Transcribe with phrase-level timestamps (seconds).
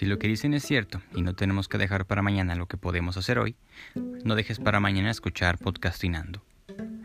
[0.00, 2.78] Si lo que dicen es cierto y no tenemos que dejar para mañana lo que
[2.78, 3.54] podemos hacer hoy,
[4.24, 6.42] no dejes para mañana escuchar Podcastinando,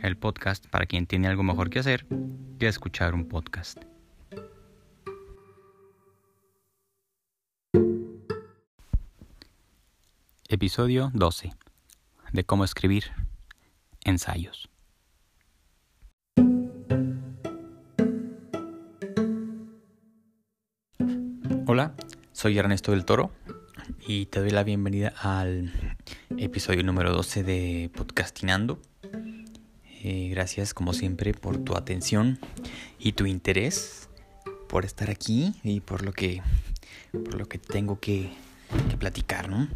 [0.02, 2.06] el podcast para quien tiene algo mejor que hacer
[2.58, 3.84] que escuchar un podcast.
[10.48, 11.52] Episodio 12.
[12.32, 13.12] De cómo escribir.
[14.06, 14.70] Ensayos.
[22.46, 23.32] Soy Ernesto del Toro
[24.06, 25.74] y te doy la bienvenida al
[26.38, 28.80] episodio número 12 de Podcastinando.
[30.04, 32.38] Eh, gracias como siempre por tu atención
[33.00, 34.10] y tu interés,
[34.70, 36.44] por estar aquí y por lo que,
[37.12, 38.30] por lo que tengo que,
[39.00, 39.68] platicar, ¿no?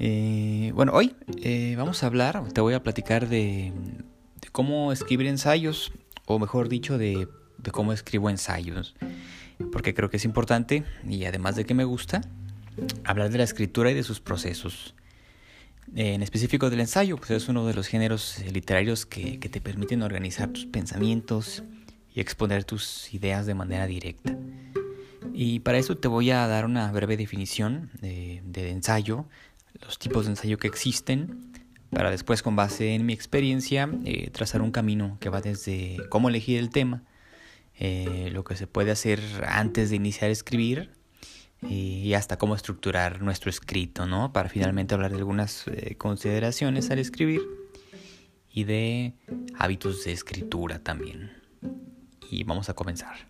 [0.00, 3.72] Eh, bueno, hoy eh, vamos a hablar, te voy a platicar de,
[4.50, 5.92] cómo escribir ensayos,
[6.26, 8.96] o mejor dicho, de, de cómo escribo ensayos
[9.72, 12.22] porque creo que es importante y además de que me gusta,
[13.04, 14.94] hablar de la escritura y de sus procesos.
[15.94, 20.50] En específico del ensayo, pues es uno de los géneros literarios que, te permiten organizar
[20.50, 21.62] tus pensamientos
[22.14, 24.36] y exponer tus ideas de manera directa.
[25.32, 29.26] Y para eso te voy a dar una breve definición de, ensayo,
[29.80, 31.52] los tipos de ensayo que existen,
[31.90, 36.28] para después con base en mi experiencia eh, trazar un camino que va desde cómo
[36.28, 37.02] elegir el tema,
[37.78, 40.90] eh, lo que se puede hacer antes de iniciar a escribir
[41.62, 44.32] y hasta cómo estructurar nuestro escrito, ¿no?
[44.32, 47.42] Para finalmente hablar de algunas eh, consideraciones al escribir
[48.52, 49.14] y de
[49.58, 51.32] hábitos de escritura también.
[52.30, 53.28] Y vamos a comenzar.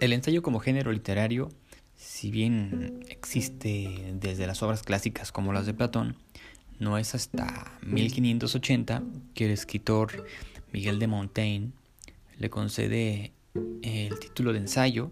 [0.00, 1.48] El ensayo como género literario
[2.24, 6.16] si bien existe desde las obras clásicas como las de Platón,
[6.78, 9.02] no es hasta 1580
[9.34, 10.24] que el escritor
[10.72, 11.72] Miguel de Montaigne
[12.38, 13.34] le concede
[13.82, 15.10] el título de ensayo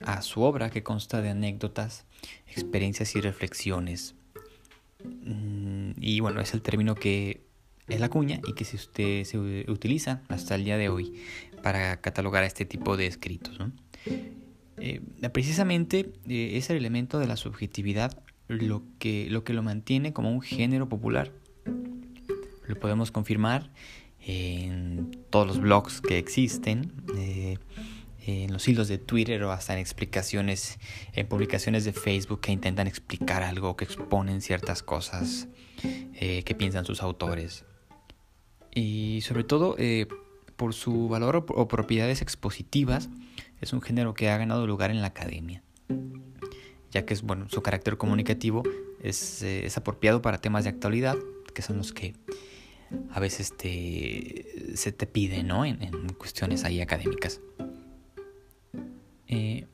[0.00, 2.04] a su obra que consta de anécdotas,
[2.46, 4.14] experiencias y reflexiones.
[5.02, 7.40] Mm, y bueno, es el término que
[7.88, 9.38] es la cuña y que se, usted, se
[9.70, 11.14] utiliza hasta el día de hoy
[11.62, 13.58] para catalogar este tipo de escritos.
[13.58, 13.72] ¿no?
[14.78, 15.00] Eh,
[15.32, 20.30] precisamente eh, es el elemento de la subjetividad lo que, lo que lo mantiene como
[20.30, 21.32] un género popular.
[22.66, 23.70] Lo podemos confirmar
[24.20, 27.58] en todos los blogs que existen, eh,
[28.26, 30.78] en los hilos de Twitter o hasta en explicaciones,
[31.12, 35.48] en publicaciones de Facebook que intentan explicar algo, que exponen ciertas cosas
[36.18, 37.66] que piensan sus autores.
[38.74, 39.76] Y sobre todo
[40.56, 43.10] por su valor o propiedades expositivas
[43.60, 45.62] es un género que ha ganado lugar en la academia,
[46.90, 48.62] ya que es, bueno, su carácter comunicativo
[49.02, 51.16] es, eh, apropiado para temas de actualidad,
[51.54, 52.14] que son los que
[53.10, 55.64] a veces se te piden ¿no?
[55.64, 55.78] en,
[56.18, 57.40] cuestiones ahí académicas.
[59.28, 59.66] Eh,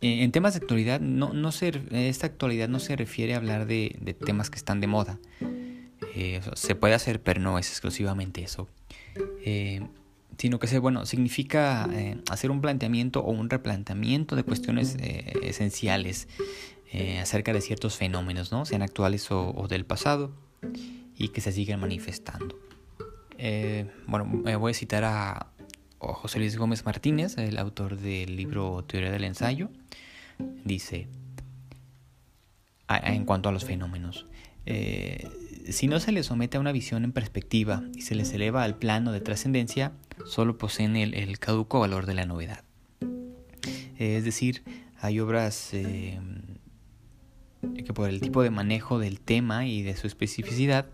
[0.00, 4.16] eh, en temas de actualidad, no, no esta actualidad no se refiere a hablar de,
[4.24, 5.18] temas que están de moda.
[6.54, 8.68] se puede hacer, pero no es exclusivamente eso
[10.38, 16.28] sino que bueno, significa eh, hacer un planteamiento o un replanteamiento de cuestiones eh, esenciales
[16.92, 18.64] eh, acerca de ciertos fenómenos, ¿no?
[18.66, 20.32] sean actuales o, del pasado,
[21.16, 22.58] y que se siguen manifestando.
[24.06, 24.26] bueno,
[24.58, 25.52] voy a citar a,
[25.98, 29.70] José Luis Gómez Martínez, el autor del libro Teoría del Ensayo.
[30.64, 31.08] Dice,
[32.88, 34.26] en cuanto a los fenómenos,
[35.68, 38.76] si no se le somete a una visión en perspectiva y se les eleva al
[38.76, 39.92] plano de trascendencia,
[40.24, 42.64] solo poseen el, caduco valor de la novedad.
[43.98, 44.62] Es decir,
[45.00, 46.18] hay obras eh,
[47.84, 50.86] que por el tipo de manejo del tema y de su especificidad,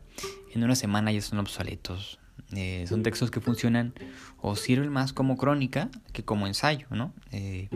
[0.54, 2.18] en una semana ya son obsoletos.
[2.54, 3.94] Eh, son textos que funcionan
[4.38, 7.14] o sirven más como crónica que como ensayo, ¿no?
[7.30, 7.68] Eh,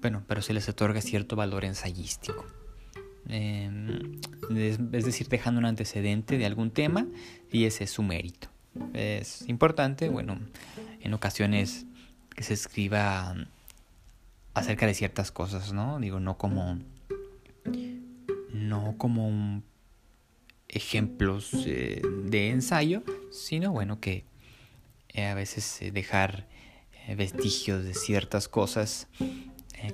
[0.00, 2.44] bueno, pero se les otorga cierto valor ensayístico.
[3.28, 7.06] es decir, dejando un antecedente de algún tema
[7.52, 8.48] y ese es su mérito
[8.94, 10.38] es importante, bueno,
[11.00, 11.86] en ocasiones
[12.34, 13.34] que se escriba
[14.54, 15.98] acerca de ciertas cosas, ¿no?
[16.00, 16.78] Digo, no como
[18.52, 19.62] no como
[20.68, 24.24] ejemplos eh, de ensayo, sino bueno que
[25.10, 26.46] eh, a veces eh, dejar
[27.16, 29.06] vestigios de ciertas cosas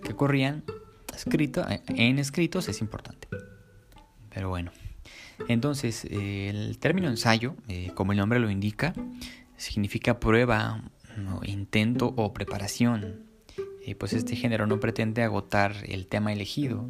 [0.03, 0.65] que ocurrían
[1.15, 3.29] escrito, en escritos es importante.
[4.31, 4.73] Pero bueno.
[5.49, 8.95] Entonces, el término ensayo, eh, como el nombre lo indica,
[9.57, 10.83] significa prueba,
[11.45, 13.25] intento o preparación.
[13.99, 16.89] pues este género no pretende agotar el tema elegido.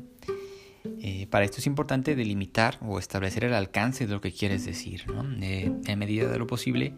[1.00, 5.06] Eh, para esto es importante delimitar o establecer el alcance de lo que quieres decir,
[5.08, 5.22] ¿no?
[5.43, 6.94] en medida de lo posible,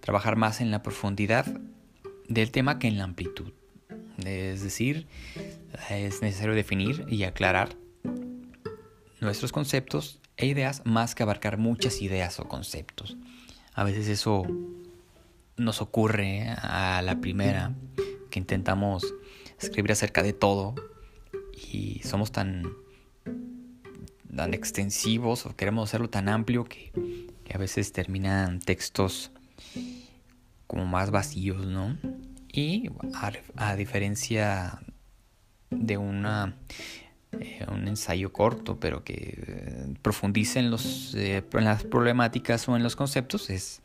[0.00, 1.46] trabajar más en la profundidad
[2.28, 3.52] del tema que en la amplitud.
[4.24, 5.06] Es decir,
[5.90, 7.76] es necesario definir y aclarar
[9.20, 13.16] nuestros conceptos e ideas más que abarcar muchas ideas o conceptos.
[13.74, 14.44] A veces eso
[15.56, 17.74] nos ocurre a la primera,
[18.30, 19.14] que intentamos
[19.60, 20.74] escribir acerca de todo
[21.70, 22.72] y somos tan,
[24.34, 26.92] tan extensivos o queremos hacerlo tan amplio que,
[27.44, 29.30] que a veces terminan textos
[30.66, 31.98] como más vacíos, ¿no?
[32.50, 32.90] Y
[33.56, 34.80] a, diferencia
[35.70, 36.56] de una
[37.40, 42.76] eh, un ensayo corto, pero que eh, profundice en, los, eh, en las problemáticas o
[42.76, 43.80] en los conceptos, es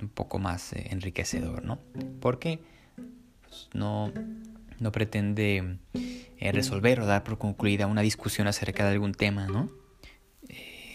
[0.00, 1.78] un poco más enriquecedor, ¿no?
[2.20, 2.60] Porque
[3.48, 4.12] pues, no,
[4.78, 5.78] no pretende
[6.40, 9.68] resolver o dar por concluida una discusión acerca de algún tema, ¿no?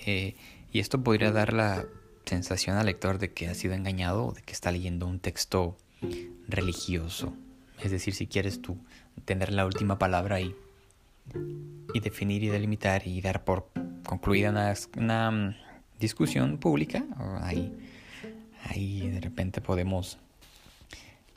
[0.07, 1.87] y esto podría dar la
[2.25, 5.77] sensación al lector de que ha sido engañado o de que está leyendo un texto
[6.47, 7.33] religioso.
[7.81, 8.77] Es decir, si quieres tú
[9.25, 10.55] tener la última palabra ahí
[11.93, 13.69] y definir y delimitar y dar por
[14.05, 15.55] concluida una, mm,
[15.99, 17.05] discusión pública,
[17.41, 17.73] ahí,
[18.69, 20.19] ahí de repente podemos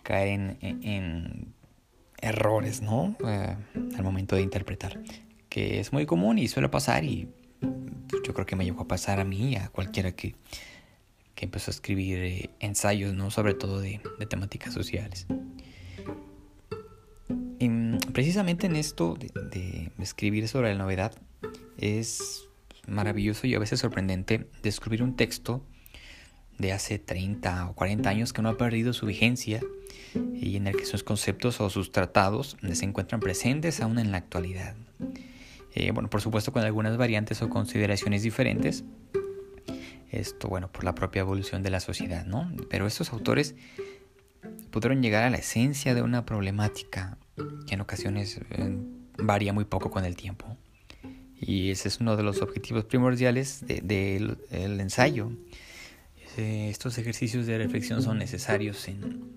[0.03, 1.55] caer en,
[2.21, 3.15] errores, ¿no?
[3.25, 3.57] Eh,
[3.97, 5.01] al momento de interpretar,
[5.49, 7.29] que es muy común y suele pasar y
[8.25, 10.35] yo creo que me llegó a pasar a mí, a cualquiera que,
[11.35, 13.31] que empezó a escribir eh, ensayos, ¿no?
[13.31, 15.27] Sobre todo de, temáticas sociales.
[18.13, 21.13] Precisamente en esto de, escribir sobre la novedad
[21.77, 22.49] es
[22.87, 25.63] maravilloso y a veces sorprendente descubrir un texto
[26.59, 29.61] de hace 30 o 40 años que no ha perdido su vigencia
[30.35, 34.19] y en el que sus conceptos o sus tratados se encuentran presentes aún en la
[34.19, 34.75] actualidad.
[35.75, 38.85] Eh, bueno, por supuesto con algunas variantes o consideraciones diferentes,
[40.11, 42.51] esto, bueno, por la propia evolución de la sociedad, ¿no?
[42.71, 43.55] Pero estos autores
[44.71, 47.19] pudieron llegar a la esencia de una problemática
[47.67, 48.79] que en ocasiones eh,
[49.19, 50.57] varía muy poco con el tiempo.
[51.41, 54.37] Y ese es uno de los objetivos primordiales del
[54.81, 55.31] ensayo.
[56.37, 59.35] estos ejercicios de reflexión son necesarios en,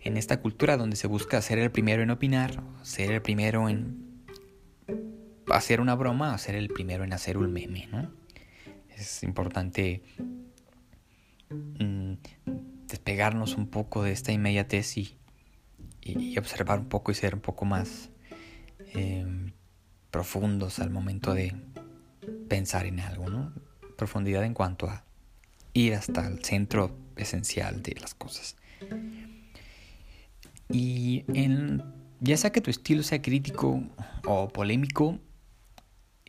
[0.00, 4.08] en esta cultura donde se busca ser el primero en opinar, ser el primero en
[5.48, 8.10] hacer una broma o ser el primero en hacer un meme, ¿no?
[8.98, 10.02] es importante
[11.50, 12.14] mm,
[12.86, 15.17] despegarnos un poco de esta inmediatez y,
[16.38, 18.10] observar un poco y ser un poco más
[18.94, 19.52] em,
[20.10, 21.54] profundos al momento de
[22.48, 23.52] pensar en algo, ¿no?
[23.96, 25.04] Profundidad en cuanto a
[25.72, 28.56] ir hasta el centro esencial de las cosas.
[30.70, 31.24] Y
[32.20, 33.82] ya sea que tu estilo sea crítico
[34.24, 35.18] o polémico,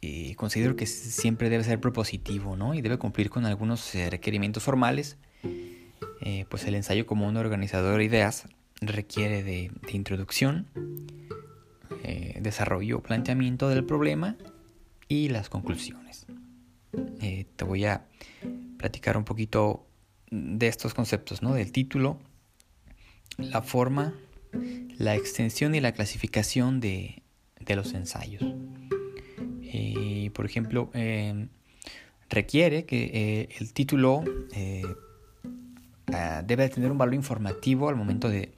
[0.01, 2.73] eh, considero que siempre debe ser propositivo, ¿no?
[2.73, 5.17] Y debe cumplir con algunos eh, requerimientos formales.
[6.21, 8.47] Eh, pues el ensayo como un organizador de ideas
[8.81, 10.67] requiere de, introducción,
[12.39, 14.37] desarrollo, planteamiento del problema
[15.07, 16.25] y las conclusiones.
[17.19, 18.05] te voy a
[18.77, 19.85] platicar un poquito
[20.31, 21.53] de estos conceptos, ¿no?
[21.53, 22.19] Del título,
[23.37, 24.13] la forma,
[24.97, 27.21] la extensión y la clasificación de
[27.67, 28.43] los ensayos.
[29.71, 31.47] Eh, por ejemplo, eh,
[32.29, 34.23] requiere que eh, el título
[36.11, 38.53] ah, debe tener un valor informativo al momento de,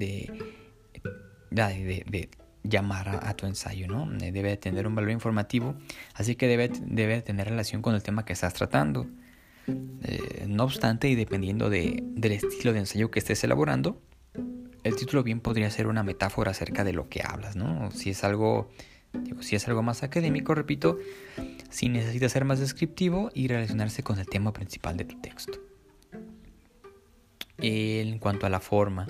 [0.00, 2.28] de,
[2.62, 4.08] llamar a, tu ensayo, ¿no?
[4.10, 5.76] Debe tener un valor informativo,
[6.14, 9.06] así que debe, debe tener relación con el tema que estás tratando.
[10.46, 14.00] no obstante, y dependiendo del estilo de ensayo que estés elaborando,
[14.82, 17.90] el título bien podría ser una metáfora acerca de lo que hablas, ¿no?
[17.90, 18.70] Si es algo
[19.40, 20.98] si es algo más académico, repito,
[21.68, 25.58] si necesita ser más descriptivo y relacionarse con el tema principal de tu texto.
[27.58, 29.06] En cuanto a la forma,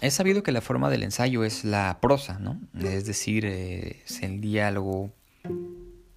[0.00, 2.60] es sabido que la forma del ensayo es la prosa, ¿no?
[2.78, 5.12] Es decir, es el diálogo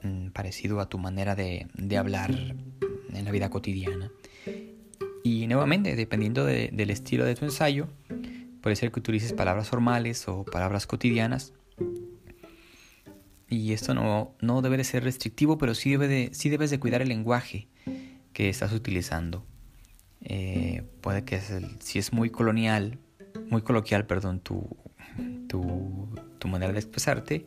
[0.03, 4.11] mm, parecido a tu manera de, hablar en la vida cotidiana.
[5.23, 7.87] Y nuevamente, dependiendo del estilo de tu ensayo,
[8.61, 11.53] puede ser que utilices palabras formales o palabras cotidianas
[13.51, 16.79] y esto no, no debe de ser restrictivo, pero sí, debe de, sí debes de
[16.79, 17.67] cuidar el lenguaje
[18.31, 19.45] que estás utilizando.
[20.21, 21.41] Eh, puede que
[21.79, 22.97] si es muy colonial,
[23.51, 24.67] muy coloquial, perdón, tu,
[25.47, 27.45] tu, tu manera de expresarte,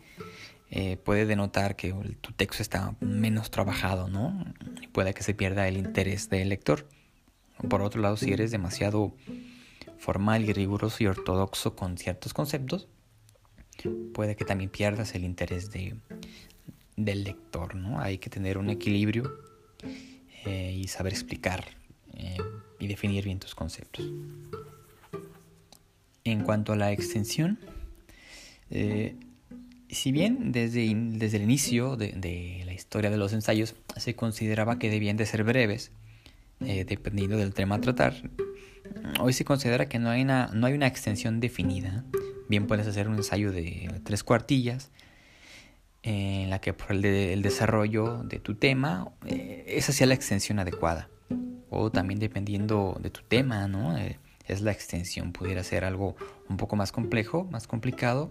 [0.70, 4.44] eh, puede denotar que tu texto está menos trabajado, ¿no?
[4.82, 6.88] Y puede que se pierda el interés del lector.
[7.68, 9.14] Por otro lado, si eres demasiado
[9.98, 12.88] formal y riguroso y ortodoxo con ciertos conceptos,
[14.12, 15.96] puede que también pierdas el interés de,
[16.96, 18.00] del lector, ¿no?
[18.00, 19.38] Hay que tener un equilibrio
[20.44, 21.64] eh, y saber explicar
[22.14, 22.36] eh,
[22.78, 24.10] y definir bien tus conceptos.
[26.24, 27.58] En cuanto a la extensión,
[28.70, 29.16] eh,
[29.90, 34.90] si bien desde, desde el inicio de, la historia de los ensayos se consideraba que
[34.90, 35.92] debían de ser breves,
[36.60, 38.14] dependiendo del tema a tratar,
[39.20, 42.04] hoy se considera que no hay una, no hay una extensión definida.
[42.48, 44.90] Bien puedes hacer un ensayo de tres cuartillas,
[46.04, 51.08] en la que por el, desarrollo de tu tema, eh, esa sea la extensión adecuada.
[51.70, 53.96] O también dependiendo de tu tema, ¿no?
[53.96, 55.32] Eh, es la extensión.
[55.32, 56.16] Pudiera ser algo
[56.48, 58.30] un poco más complejo, más complicado,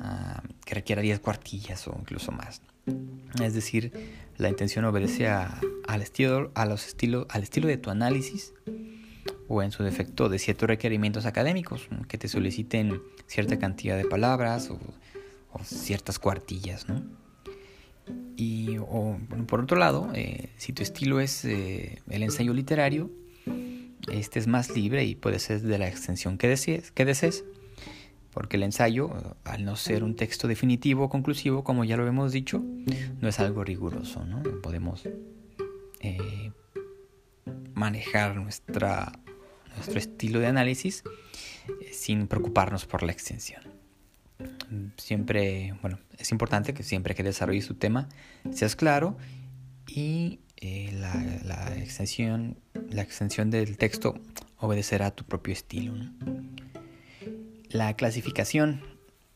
[0.00, 2.62] ah, que requiera 10 cuartillas o incluso más.
[3.42, 3.92] Es decir,
[4.36, 8.54] la intención obedece al, estilo, a los estilo, al estilo de tu análisis
[9.48, 14.70] o en su defecto de ciertos requerimientos académicos que te soliciten cierta cantidad de palabras
[14.70, 14.78] o
[15.52, 17.02] o ciertas cuartillas, ¿no?
[18.36, 23.10] Y o, por otro lado, eh, si tu estilo es eh, el ensayo literario,
[24.10, 27.44] este es más libre y puede ser de la extensión que desees, que desees,
[28.32, 29.10] porque el ensayo,
[29.44, 32.62] al no ser un texto definitivo o conclusivo, como ya lo hemos dicho,
[33.20, 34.42] no es algo riguroso, ¿no?
[34.62, 35.08] Podemos
[36.00, 36.52] eh,
[37.74, 39.12] manejar nuestra,
[39.76, 41.04] nuestro estilo de análisis
[41.92, 43.82] sin preocuparnos por la extensión
[44.96, 48.08] siempre, bueno, es importante que siempre que desarrolles tu tema
[48.52, 49.16] seas claro
[49.86, 52.56] y eh, la, extensión,
[52.88, 54.14] la extensión del texto
[54.58, 55.92] obedecerá a tu propio estilo.
[57.68, 58.80] La clasificación,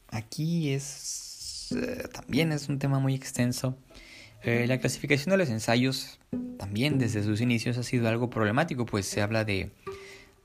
[0.09, 3.77] aquí es, eh, también es un tema muy extenso.
[4.45, 6.21] Eh, la clasificación de los ensayos
[6.59, 9.73] también desde sus inicios ha sido algo problemático, pues se habla de,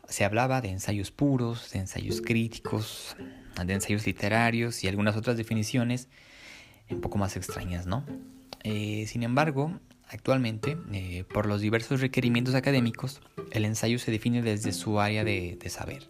[0.10, 3.16] se hablaba de ensayos puros, de ensayos críticos,
[3.64, 6.08] de ensayos literarios y algunas otras definiciones
[6.90, 8.04] un poco más extrañas, ¿no?
[8.64, 9.80] Eh, sin embargo,
[10.12, 15.58] actualmente, eh, por los diversos requerimientos académicos, el ensayo se define desde su área de,
[15.70, 16.08] saber.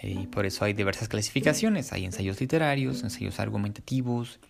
[0.00, 1.92] Eh, y por eso hay diversas clasificaciones.
[1.92, 4.40] Hay ensayos literarios, ensayos argumentativos,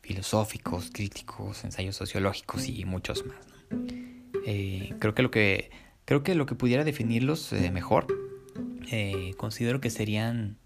[0.00, 3.36] filosóficos, críticos, ensayos sociológicos y muchos más.
[4.98, 5.70] creo, que lo que,
[6.04, 8.06] creo que lo que pudiera definirlos mejor,
[9.36, 10.56] considero que serían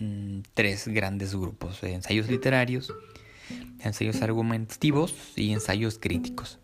[0.00, 2.90] Mm, tres grandes grupos, ensayos literarios,
[3.80, 6.58] ensayos argumentativos y ensayos críticos.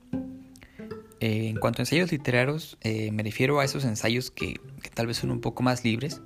[1.21, 4.61] Eh, en cuanto a ensayos literarios, eh, me refiero a esos ensayos que,
[4.95, 6.21] tal vez son un poco más libres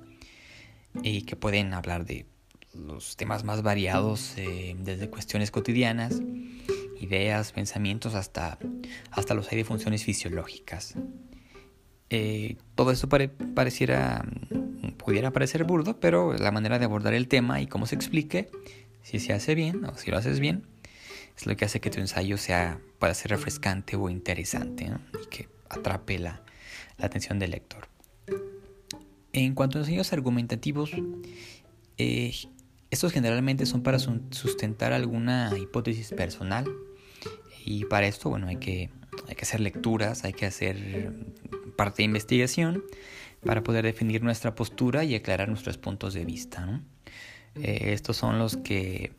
[1.01, 2.25] y que pueden hablar de
[2.73, 6.21] los temas más variados, eh, desde cuestiones cotidianas,
[6.99, 8.59] ideas, pensamientos, hasta,
[9.11, 10.95] hasta los hay de funciones fisiológicas.
[12.75, 14.25] todo esto pareciera
[15.03, 18.49] pudiera parecer burdo, pero la manera de abordar el tema y cómo se explique,
[19.03, 20.65] si se hace bien o si lo haces bien,
[21.35, 24.91] es lo que hace que tu ensayo sea, pueda ser refrescante o interesante
[25.23, 26.43] y que atrape la,
[26.99, 27.87] atención del lector.
[29.33, 30.91] En cuanto a ensayos argumentativos,
[31.97, 32.33] eh,
[32.91, 36.65] estos generalmente son para sustentar alguna hipótesis personal
[37.65, 38.89] y para esto, bueno, hay que,
[39.27, 41.13] hay que hacer lecturas, hay que hacer
[41.75, 42.83] parte de investigación
[43.43, 46.81] para poder definir nuestra postura y aclarar nuestros puntos de vista.
[47.55, 49.13] Eh, estos son los que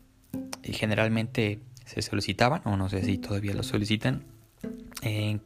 [0.63, 4.23] generalmente se solicitaban, o no sé si todavía los solicitan,
[5.01, 5.41] en,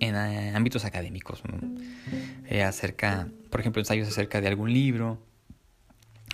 [0.00, 1.42] eh, ámbitos académicos.
[2.46, 5.18] Eh, acerca, por ejemplo, ensayos acerca de algún libro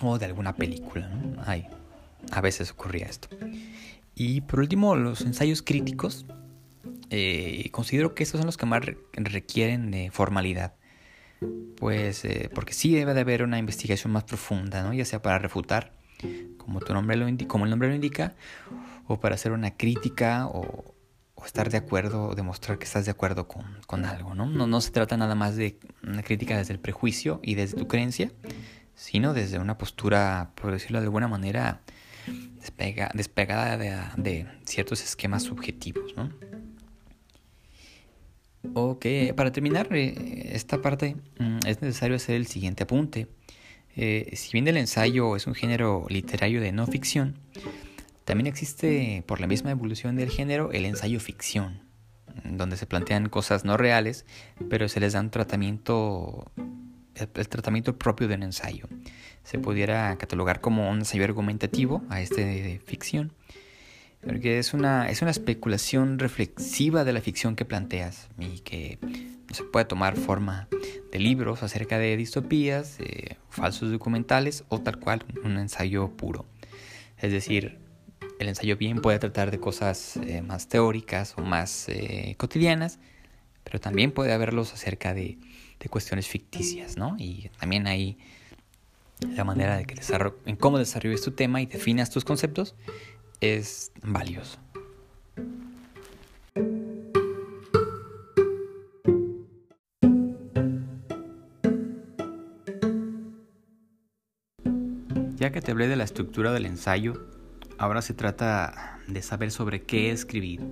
[0.00, 1.10] o de alguna película.
[2.32, 3.28] a veces ocurría esto.
[4.14, 6.26] Y por último, los ensayos críticos.
[7.70, 8.82] considero que estos son los que más
[9.14, 10.75] requieren de formalidad
[11.76, 14.92] pues eh, porque sí debe de haber una investigación más profunda, ¿no?
[14.92, 15.92] ya sea para refutar,
[16.56, 18.34] como, tu nombre lo como el nombre lo indica,
[19.06, 20.94] o para hacer una crítica o,
[21.44, 24.34] estar de acuerdo, o demostrar que estás de acuerdo con, algo.
[24.34, 24.46] ¿no?
[24.46, 24.66] ¿no?
[24.66, 28.32] No se trata nada más de una crítica desde el prejuicio y desde tu creencia,
[28.96, 31.82] sino desde una postura, por decirlo de alguna manera,
[33.14, 36.16] despegada de, de ciertos esquemas subjetivos.
[36.16, 36.32] ¿no?
[38.74, 43.28] Ok, para terminar eh, esta parte mm, es necesario hacer el siguiente apunte.
[43.96, 47.38] Eh, si bien el ensayo es un género literario de no ficción,
[48.24, 51.80] también existe por la misma evolución del género el ensayo ficción,
[52.44, 54.26] donde se plantean cosas no reales,
[54.68, 56.50] pero se les da tratamiento,
[57.14, 58.86] el, tratamiento propio de un ensayo.
[59.44, 63.32] Se pudiera catalogar como un ensayo argumentativo a este de ficción
[64.26, 68.98] porque es una, es una especulación reflexiva de la ficción que planteas y que
[69.52, 70.68] se puede tomar forma
[71.12, 72.98] de libros acerca de distopías,
[73.48, 76.44] falsos documentales o tal cual un ensayo puro.
[77.18, 77.78] Es decir,
[78.38, 82.98] el ensayo bien puede tratar de cosas eh, más teóricas o más eh, cotidianas,
[83.64, 85.38] pero también puede haberlos acerca de,
[85.80, 87.16] de, cuestiones ficticias, ¿no?
[87.18, 88.18] Y también hay
[89.20, 89.94] la manera de que
[90.44, 92.74] en cómo desarrolles tu tema y definas tus conceptos
[93.40, 94.58] es valioso.
[105.36, 107.26] Ya que te hablé de la estructura del ensayo,
[107.78, 110.62] ahora se trata de saber sobre qué escribir.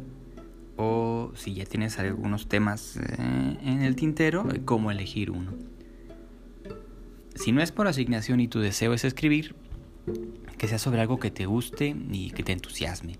[0.76, 5.52] O si ya tienes algunos temas eh, en el tintero, cómo elegir uno.
[7.34, 9.54] Si no es por asignación y tu deseo es escribir,
[10.58, 13.18] que sea sobre algo que te guste y que te entusiasme.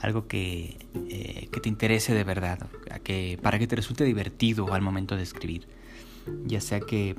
[0.00, 2.70] Algo que, eh, que te interese de verdad,
[3.02, 5.68] que, para que te resulte divertido al momento de escribir.
[6.46, 7.16] Ya sea que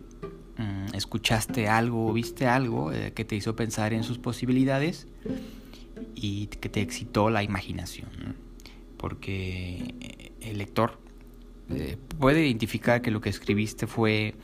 [0.62, 5.08] Mm, escuchaste algo o viste algo eh, que te hizo pensar en sus posibilidades
[6.14, 8.36] y que te excitó la imaginación.
[8.98, 11.00] Porque eh, el lector
[12.20, 14.36] puede identificar que lo que escribiste fue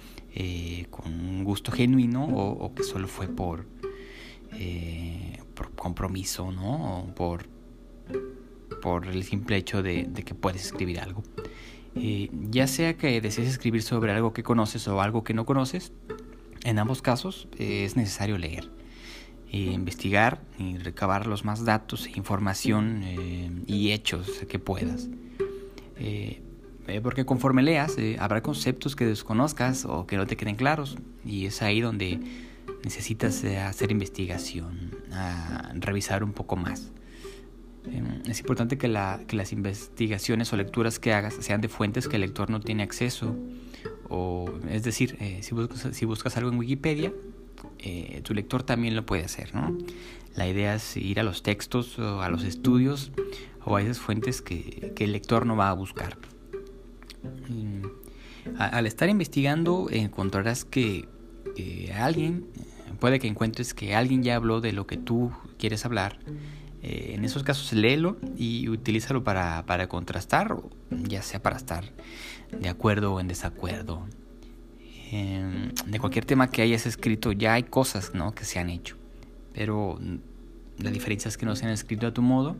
[0.90, 3.66] con un gusto genuino o, que solo fue por,
[5.54, 7.00] por compromiso, ¿no?
[7.00, 7.48] O por,
[8.82, 11.24] por el simple hecho de, de que puedes escribir algo.
[12.00, 15.92] Eh, ya sea que desees escribir sobre algo que conoces o algo que no conoces,
[16.64, 18.70] en ambos casos eh, es necesario leer,
[19.52, 23.04] eh, investigar y recabar los más datos, e información
[23.66, 25.10] y hechos que puedas.
[27.02, 31.62] porque conforme leas, habrá conceptos que desconozcas o que no te queden claros, y es
[31.62, 32.20] ahí donde
[32.84, 34.92] necesitas hacer investigación,
[35.82, 36.92] revisar un poco más.
[37.92, 42.22] Em, es importante que, las investigaciones o lecturas que hagas sean de fuentes que el
[42.22, 43.36] lector no tiene acceso.
[44.10, 47.14] O, es decir, eh, si, buscas, algo en Wikipedia,
[47.80, 49.54] eh, tu lector también lo puede hacer.
[49.54, 49.78] ¿no?
[50.36, 53.12] La idea es ir a los textos a los estudios
[53.64, 56.18] o a esas fuentes que, el lector no va a buscar.
[58.58, 61.08] al estar investigando encontrarás que
[61.96, 62.46] alguien,
[63.00, 66.20] puede que encuentres que alguien ya habló de lo que tú quieres hablar
[66.84, 70.56] eh, en esos casos léelo y utilízalo para, para contrastar,
[70.92, 71.84] ya sea para estar
[72.52, 74.08] de acuerdo o en desacuerdo.
[75.12, 78.36] Em, de cualquier tema que hayas escrito ya hay cosas ¿no?
[78.36, 78.96] que se han hecho,
[79.54, 80.00] pero
[80.78, 82.58] la diferencia es que no se han escrito a tu modo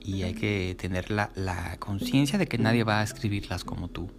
[0.00, 4.10] y hay que tener la, la conciencia de que nadie va a escribirlas como tú.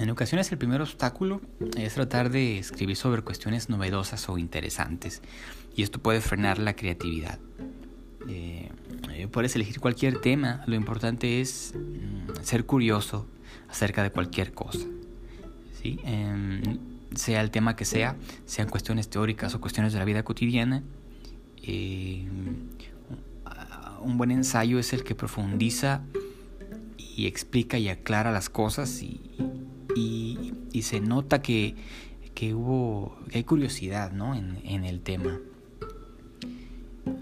[0.00, 1.42] En ocasiones el primer obstáculo
[1.76, 5.20] es tratar de escribir sobre cuestiones novedosas o interesantes
[5.76, 7.38] y esto puede frenar la creatividad.
[8.26, 8.70] Eh,
[9.12, 13.26] eh, puedes elegir cualquier tema, lo importante es mm, ser curioso
[13.68, 14.86] acerca de cualquier cosa.
[15.82, 16.00] ¿sí?
[16.04, 16.78] Em,
[17.14, 20.82] sea el tema que sea, sean cuestiones teóricas o cuestiones de la vida cotidiana,
[21.62, 22.26] eh,
[24.00, 26.00] un buen ensayo es el que profundiza
[26.96, 29.20] y explica y aclara las cosas y,
[29.96, 31.74] y, se nota que,
[32.34, 34.34] que, hubo, que hay curiosidad ¿no?
[34.34, 35.38] en, en el tema.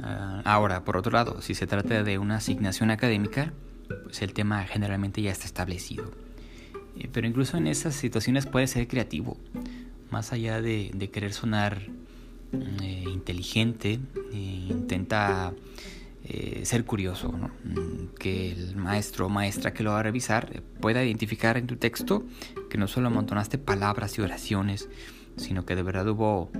[0.00, 3.52] Ah, ahora, por otro lado, si se trata de una asignación académica,
[4.04, 6.10] pues el tema generalmente ya está establecido.
[6.98, 9.36] Eh, pero incluso en esas situaciones puede ser creativo,
[10.10, 11.80] más allá de, querer sonar
[12.52, 14.00] mm, eh, inteligente,
[14.32, 15.52] eh, intenta
[16.64, 21.56] ser curioso, mm, que el maestro o maestra que lo va a revisar pueda identificar
[21.56, 22.24] en tu texto
[22.68, 24.88] que no solo amontonaste palabras y oraciones,
[25.36, 26.50] sino que de verdad hubo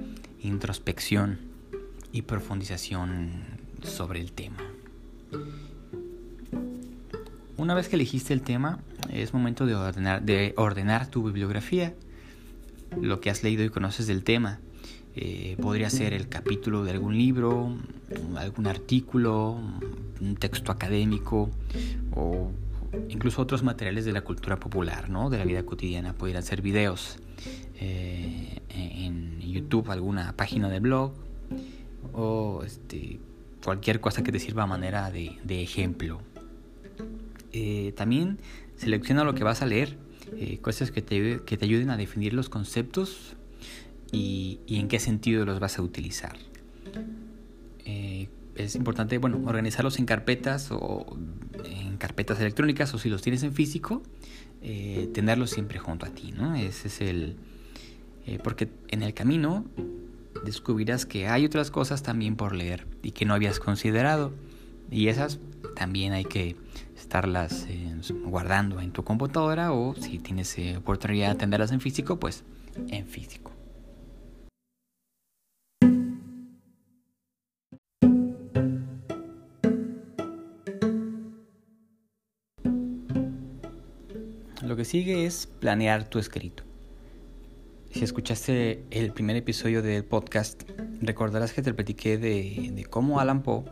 [0.41, 1.39] introspección
[2.13, 3.31] y profundización
[3.83, 4.57] sobre el tema.
[7.57, 8.79] Una vez que elegiste el tema,
[9.13, 11.95] es momento de ordenar, de ordenar tu bibliografía,
[13.01, 14.61] lo que has leído y conoces del tema.
[15.21, 17.77] Eh, podría ser el capítulo de algún libro,
[18.37, 19.59] algún artículo,
[20.21, 21.51] un texto académico
[22.15, 22.53] o
[23.09, 25.29] incluso otros materiales de la cultura popular, ¿no?
[25.29, 26.13] de la vida cotidiana.
[26.13, 27.19] Podrían ser videos
[27.81, 31.15] eh, en YouTube, alguna página de blog,
[32.13, 33.19] o este,
[33.65, 36.21] cualquier cosa que te sirva a manera de, ejemplo.
[37.53, 38.39] Eh, también
[38.77, 39.99] selecciona lo que vas a leer,
[40.63, 43.35] cosas que te, que te, ayuden a definir los conceptos
[44.13, 46.37] y, en qué sentido los vas a utilizar.
[47.85, 51.07] Eh, es importante, bueno, organizarlos en carpetas o
[51.65, 54.03] en carpetas electrónicas o si los tienes en físico,
[54.61, 56.57] tenerlos siempre junto a ti, ¿no?
[56.57, 57.37] Ese es el...
[58.43, 59.65] porque en el camino
[60.45, 64.33] descubrirás que hay otras cosas también por leer y que no habías considerado.
[64.91, 65.39] Y esas
[65.77, 66.57] también hay que
[66.97, 67.95] estarlas eh,
[68.25, 72.45] guardando en tu computadora o si tienes eh, oportunidad de atenderlas en físico, pues
[72.89, 73.53] en físico.
[84.79, 86.63] Que sigue es planear tu escrito.
[87.91, 90.63] Si escuchaste el primer episodio del podcast,
[91.01, 93.65] recordarás que te platiqué de, cómo Alan Poe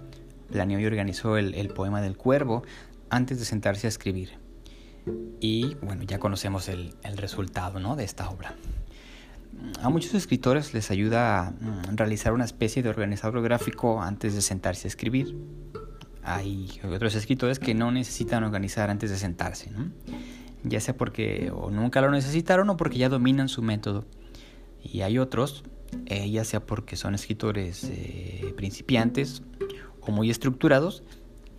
[0.50, 2.64] planeó y organizó el, poema del cuervo
[3.08, 4.32] antes de sentarse a escribir.
[5.38, 7.94] Y bueno, ya conocemos el, resultado ¿no?
[7.94, 8.56] de esta obra.
[9.82, 14.42] A muchos escritores les ayuda a mm, realizar una especie de organizador gráfico antes de
[14.42, 15.36] sentarse a escribir.
[16.24, 19.70] Hay otros escritores que no necesitan organizar antes de sentarse.
[19.70, 19.92] ¿no?
[20.68, 24.04] Ya sea porque o nunca lo necesitaron o porque ya dominan su método.
[24.82, 25.64] Y hay otros,
[26.06, 29.42] eh, ya sea porque son escritores eh, principiantes
[30.00, 31.02] o muy estructurados,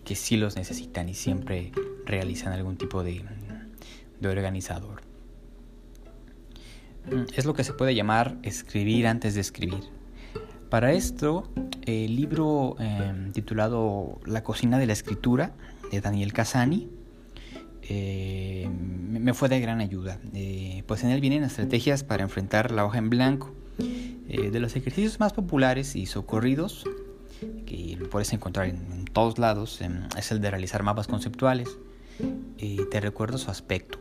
[0.05, 1.71] que sí los necesitan y siempre
[2.05, 3.25] realizan algún tipo de,
[4.19, 5.01] de organizador.
[7.35, 9.83] Es lo que se puede llamar escribir antes de escribir.
[10.69, 11.49] Para esto,
[11.85, 15.53] el libro em, titulado La cocina de la escritura
[15.91, 16.89] de Daniel Casani
[17.89, 20.19] eh, me fue de gran ayuda.
[20.33, 23.53] Eh, pues en él vienen estrategias para enfrentar la hoja en blanco.
[24.29, 26.83] Eh, de los ejercicios más populares y socorridos,
[27.65, 29.79] que puedes encontrar en, todos lados,
[30.17, 31.77] es el de realizar mapas conceptuales.
[32.57, 33.99] te recuerdo su aspecto.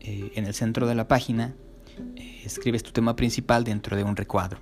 [0.00, 1.54] en el centro de la página
[2.44, 4.58] escribes tu tema principal dentro de un recuadro.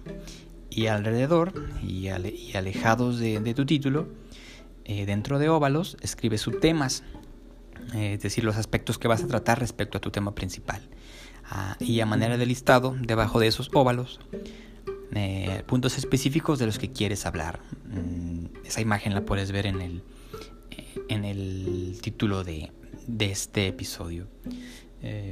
[0.70, 4.09] Y alrededor y, alejados de, tu título,
[4.87, 7.03] dentro de óvalos, escribes subtemas
[7.94, 10.80] eh, es decir, los aspectos que vas a tratar respecto a tu tema principal.
[11.44, 14.20] Ah, y a manera de listado, debajo de esos óvalos,
[15.12, 17.60] eh, puntos específicos de los que quieres hablar.
[17.86, 20.02] Mm, esa imagen la puedes ver en el,
[20.70, 22.72] eh, en el título de,
[23.06, 24.26] de este episodio.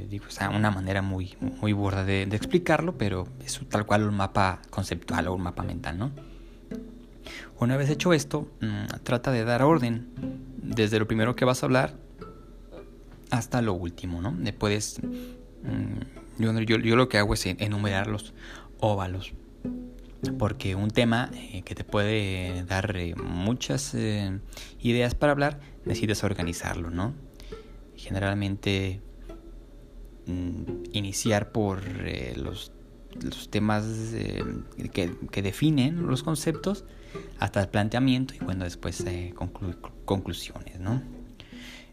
[0.08, 4.16] digo, es una manera muy, muy burda de, de, explicarlo, pero es tal cual un
[4.16, 6.10] mapa conceptual o un mapa mental, ¿no?
[7.60, 10.08] Una vez hecho esto, mm, trata de dar orden
[10.62, 12.07] desde lo primero que vas a hablar
[13.30, 14.36] hasta lo último, ¿no?
[14.58, 15.00] Puedes...
[15.02, 18.32] Mm, yo, yo, lo que hago es enumerar los
[18.78, 19.32] óvalos.
[20.38, 24.40] Porque un tema eh, que te puede dar eh, muchas eh,
[24.80, 27.14] ideas para hablar, decides organizarlo, ¿no?
[27.94, 29.00] Generalmente
[30.26, 31.82] mm, iniciar por
[32.36, 32.72] los,
[33.22, 33.84] los, temas
[34.92, 36.84] que, que, definen los conceptos
[37.38, 39.04] hasta el planteamiento y bueno, después
[40.04, 41.17] conclusiones, ¿no?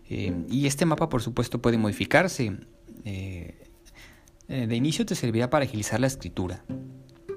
[0.10, 2.58] Eh, y este mapa, por supuesto, puede modificarse.
[3.04, 3.56] Eh,
[4.48, 6.64] eh, de inicio te servirá para agilizar la escritura,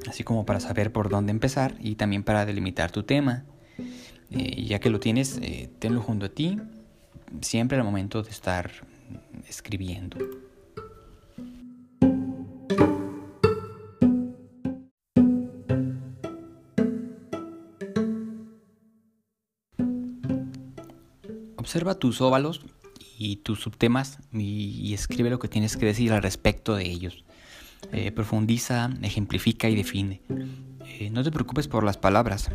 [0.08, 3.44] así como para saber por dónde empezar y también para delimitar tu tema.
[4.30, 5.40] ya que lo tienes,
[5.78, 6.58] tenlo junto a ti,
[7.40, 8.70] siempre al momento de estar
[9.48, 10.18] escribiendo.
[21.68, 22.62] Observa tus óvalos
[23.18, 27.26] y tus subtemas y, escribe lo que tienes que decir al respecto de ellos.
[27.92, 30.22] Eh, profundiza, ejemplifica y define.
[30.86, 32.50] Eh, no te preocupes por las palabras,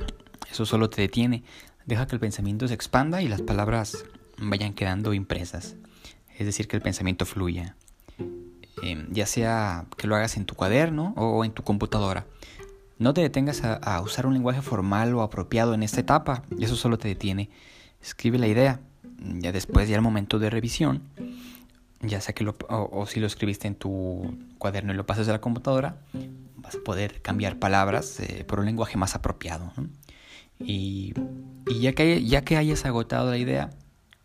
[0.51, 1.43] eso solo te detiene.
[1.85, 4.03] Deja que el pensamiento se expanda y las palabras
[4.39, 5.75] vayan quedando impresas.
[6.35, 7.75] Es decir, que el pensamiento fluya.
[8.81, 12.25] Eh, ya sea que lo hagas en tu cuaderno o en tu computadora.
[12.97, 16.97] No te detengas a usar un lenguaje formal o apropiado en esta etapa, eso solo
[16.97, 17.51] te detiene.
[18.01, 18.81] Escribe la idea,
[19.39, 21.03] ya después, ya al momento de revisión,
[22.01, 25.31] ya sea que lo, o, si lo escribiste en tu cuaderno y lo pasas a
[25.31, 26.01] la computadora,
[26.57, 29.71] vas a poder cambiar palabras eh, por un lenguaje más apropiado.
[30.59, 31.13] Y,
[31.67, 33.69] y, ya, que, ya que hayas agotado la idea,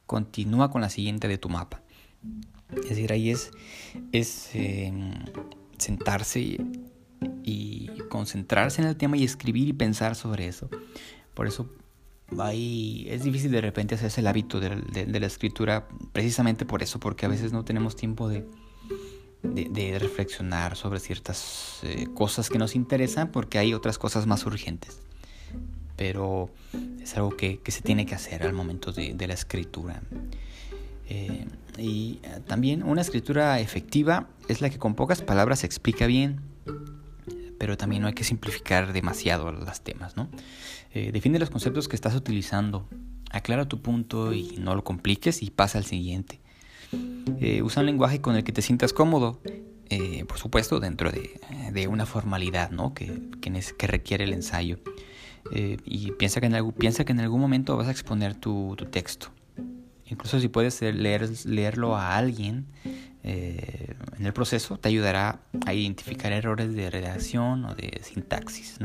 [0.07, 1.83] continúa con la siguiente de tu mapa.
[2.83, 3.51] Es decir, ahí es,
[4.13, 5.13] es em,
[5.79, 6.59] sentarse y,
[7.45, 10.69] y concentrarse en el tema y escribir y pensar sobre eso.
[11.35, 11.71] Por eso
[12.31, 17.29] es difícil de repente hacerse el hábito de, la escritura precisamente por eso, porque a
[17.29, 18.47] veces no tenemos tiempo de,
[19.99, 25.01] reflexionar sobre ciertas eh, cosas que nos interesan porque hay otras cosas más urgentes.
[25.97, 26.51] Pero
[27.01, 30.03] es algo que, se tiene que hacer al momento de, la escritura.
[31.09, 31.47] Eh,
[31.79, 36.41] y eh, también una escritura efectiva es la que con pocas palabras explica bien
[37.59, 40.29] pero también no hay que simplificar demasiado los temas, ¿no?
[40.95, 42.89] Eh, define los conceptos que estás utilizando,
[43.31, 46.41] aclara tu punto y no lo compliques y pasa al siguiente.
[47.41, 49.41] Eh, usa un lenguaje con el que te sientas cómodo,
[49.91, 52.95] eh, por supuesto, dentro de, una formalidad ¿no?
[52.95, 54.79] que, que, requiere el ensayo.
[55.85, 58.87] y piensa que, en algún, piensa que en algún momento vas a exponer tu, tu
[58.87, 59.29] texto.
[60.11, 62.67] Incluso si puedes leer, leerlo a alguien,
[63.23, 68.79] eh, en el proceso te ayudará a identificar errores de redacción o de sintaxis.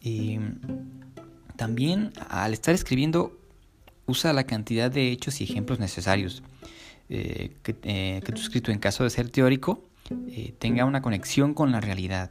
[0.00, 0.38] Y
[1.56, 3.38] también al estar escribiendo
[4.06, 6.42] usa la cantidad de hechos y ejemplos necesarios.
[7.08, 9.84] que, que, tu escrito, en caso de ser teórico,
[10.58, 12.30] tenga una conexión con la realidad.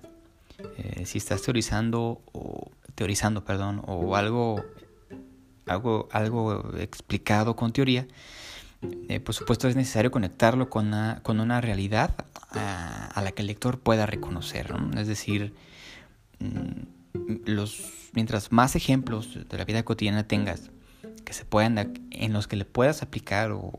[1.06, 4.66] si estás teorizando o teorizando, perdón, o algo,
[5.70, 8.08] algo, algo explicado con teoría,
[9.24, 12.16] por supuesto es necesario conectarlo con una, realidad
[12.52, 14.74] a, la que el lector pueda reconocer.
[14.98, 15.54] Es decir,
[16.40, 17.00] mm,
[17.46, 20.72] los, mientras más ejemplos de la vida cotidiana tengas
[21.26, 23.72] que se puedan, en los que le puedas aplicar o,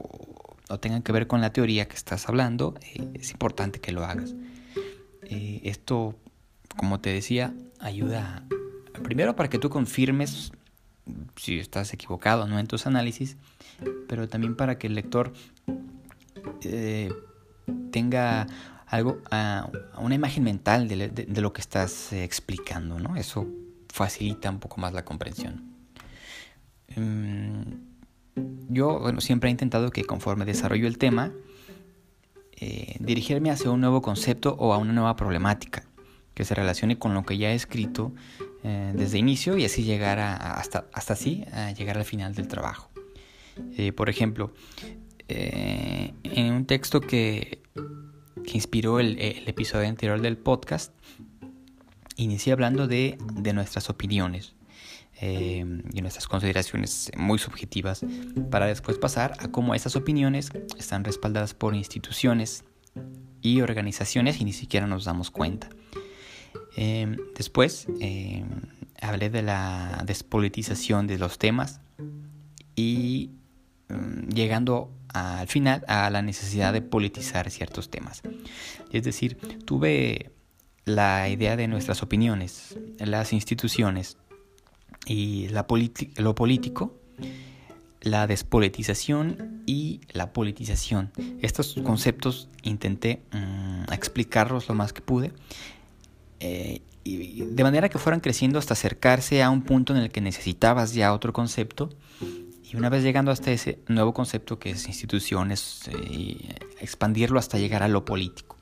[0.81, 4.35] tengan que ver con la teoría que estás hablando, eh, es importante que lo hagas.
[5.25, 6.15] Eh, esto,
[6.77, 8.45] como te decía, ayuda
[9.03, 10.53] primero para que tú confirmes
[11.37, 13.37] si estás equivocado no en tus análisis,
[14.09, 15.33] pero también para que el lector
[16.63, 17.13] eh,
[17.91, 18.47] tenga
[18.87, 23.17] algo, uh, una imagen mental de, lo que estás eh, explicando, ¿no?
[23.17, 23.47] Eso
[23.89, 25.75] facilita un poco más la comprensión.
[26.97, 27.65] Um,
[28.69, 31.33] yo, bueno, siempre he intentado que conforme desarrollo el tema,
[32.53, 35.85] eh, dirigirme hacia un nuevo concepto o a una nueva problemática
[36.41, 38.15] que se relacione con lo que ya he escrito
[38.65, 42.49] eh, desde inicio y así llegar a, hasta, hasta así a llegar al final del
[42.49, 42.89] trabajo.
[43.77, 44.51] Eh, por ejemplo,
[45.29, 47.61] eh, en un texto que,
[48.55, 50.95] inspiró el, episodio anterior del podcast,
[52.17, 53.19] inicié hablando de
[53.53, 54.55] nuestras opiniones
[55.21, 58.01] y nuestras consideraciones muy subjetivas
[58.51, 62.65] para después pasar a cómo esas opiniones están respaldadas por instituciones
[63.43, 65.69] y organizaciones y ni siquiera nos damos cuenta.
[66.77, 68.47] Em, después em,
[69.01, 71.81] hablé de la despolitización de los temas
[72.77, 73.31] y
[73.89, 78.23] em, llegando al final a la necesidad de politizar ciertos temas.
[78.93, 80.31] Es decir, tuve
[80.85, 84.17] la idea de nuestras opiniones, las instituciones
[85.07, 85.67] y la
[86.17, 86.95] lo político,
[88.01, 91.11] la despolitización y la politización.
[91.43, 95.33] Estos conceptos intenté mm, explicarlos lo más que pude
[96.41, 100.21] eh, y de manera que fueran creciendo hasta acercarse a un punto en el que
[100.21, 101.91] necesitabas ya otro concepto.
[102.63, 106.37] Y una vez llegando hasta ese nuevo concepto que es instituciones, eh,
[106.81, 108.57] expandirlo hasta llegar a lo político.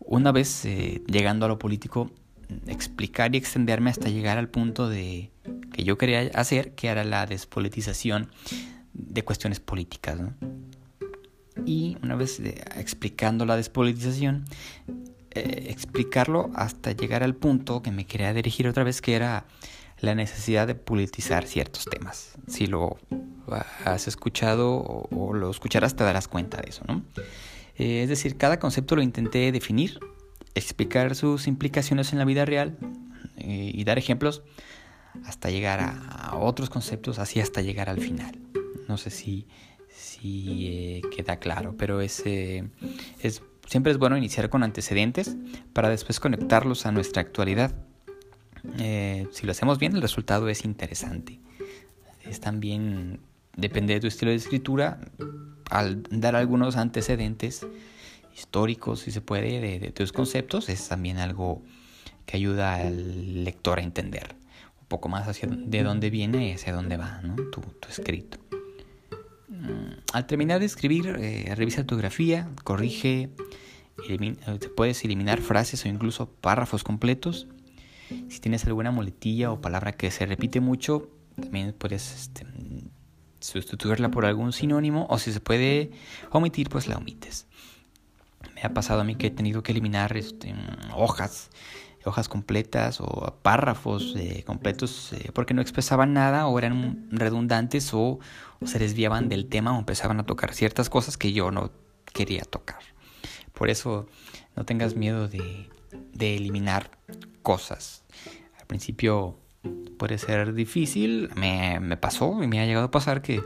[0.00, 2.10] Una vez eh, llegando a lo político,
[2.68, 5.30] explicar y extenderme hasta llegar al punto de
[5.72, 8.30] que yo quería hacer, que era la despolitización
[8.94, 10.18] de cuestiones políticas.
[11.66, 12.40] Y una vez
[12.76, 14.44] explicando la despolitización,
[15.36, 19.44] eh, explicarlo hasta llegar al punto que me quería dirigir otra vez, que era
[20.00, 22.36] la necesidad de politizar ciertos temas.
[22.46, 22.96] Si lo
[23.84, 24.78] has escuchado
[25.10, 27.02] o, lo escucharás, te darás cuenta de eso, ¿no?
[27.76, 30.00] Eh, es decir, cada concepto lo intenté definir,
[30.54, 32.78] explicar sus implicaciones en la vida real
[33.36, 34.42] eh, y dar ejemplos
[35.26, 38.38] hasta llegar a, otros conceptos, así hasta llegar al final.
[38.88, 39.46] No sé si,
[39.88, 45.36] si queda claro, pero es, es Siempre es bueno iniciar con antecedentes
[45.72, 47.74] para después conectarlos a nuestra actualidad.
[48.78, 51.40] Eh, si lo hacemos bien, el resultado es interesante.
[52.24, 53.20] Es también,
[53.56, 55.00] depende de tu estilo de escritura,
[55.70, 57.66] al dar algunos antecedentes
[58.36, 61.62] históricos, si se puede, de, tus conceptos, es también algo
[62.24, 64.36] que ayuda al lector a entender
[64.80, 67.20] un poco más hacia de dónde viene y hacia dónde va
[67.52, 68.38] tu, escrito.
[69.60, 73.30] Mm, al terminar de escribir, eh, revisa tu grafía, corrige,
[74.08, 74.36] eh,
[74.76, 77.46] puedes eliminar frases o incluso párrafos completos.
[78.28, 81.08] Si tienes alguna muletilla o palabra que se repite mucho,
[81.40, 82.46] también puedes este,
[83.40, 85.90] sustituirla por algún sinónimo o si se puede
[86.30, 87.46] omitir, pues la omites.
[88.54, 90.54] Me ha pasado a mí que he tenido que eliminar este,
[90.94, 91.50] hojas,
[92.04, 98.20] hojas completas o párrafos eh, completos eh, porque no expresaban nada o eran redundantes o
[98.64, 101.70] se desviaban del tema o empezaban a tocar ciertas cosas que yo no
[102.12, 102.80] quería tocar.
[103.52, 104.06] Por eso
[104.54, 105.68] no tengas miedo de,
[106.18, 106.90] eliminar
[107.42, 108.04] cosas.
[108.58, 109.38] Al principio
[109.98, 113.42] puede ser difícil, me, me, pasó y me ha llegado a pasar que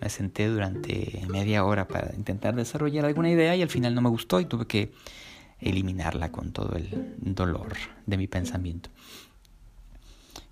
[0.00, 4.08] me senté durante media hora para intentar desarrollar alguna idea y al final no me
[4.08, 4.92] gustó y tuve que
[5.60, 7.74] eliminarla con todo el dolor
[8.06, 8.90] de mi pensamiento.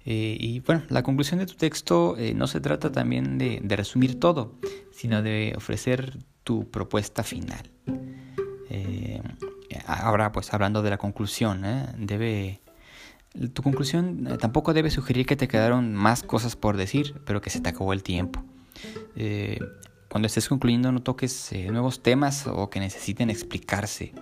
[0.04, 4.18] Eh, y bueno, la conclusión de tu texto eh, no se trata también de, resumir
[4.18, 4.54] todo,
[4.90, 7.70] sino de ofrecer tu propuesta final.
[8.68, 9.22] Eh,
[9.86, 11.86] ahora, pues hablando de la conclusión, ¿eh?
[11.96, 12.60] debe
[13.54, 17.60] tu conclusión tampoco debe sugerir que te quedaron más cosas por decir, pero que se
[17.60, 18.44] te acabó el tiempo.
[20.10, 24.12] cuando estés concluyendo no toques nuevos temas o que necesiten explicarse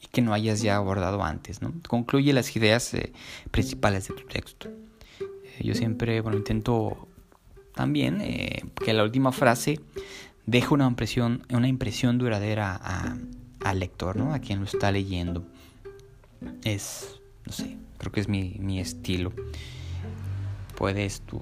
[0.00, 1.62] y que no hayas ya abordado antes.
[1.62, 1.74] ¿no?
[1.86, 2.90] Concluye las ideas
[3.52, 4.68] principales de tu texto.
[5.60, 7.08] Yo siempre bueno, intento
[7.74, 8.18] también
[8.74, 9.80] que la última frase
[10.46, 12.80] deja una impresión, una impresión duradera
[13.62, 14.32] al lector, ¿no?
[14.32, 15.44] A quien lo está leyendo.
[16.64, 19.32] Es, no sé, creo que es mi, mi estilo.
[20.76, 21.38] Puedes tú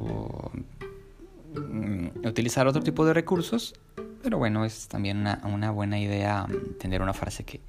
[1.54, 3.74] mm, utilizar otro tipo de recursos,
[4.22, 6.46] pero bueno, es también una, una buena idea
[6.78, 7.60] tener una frase que,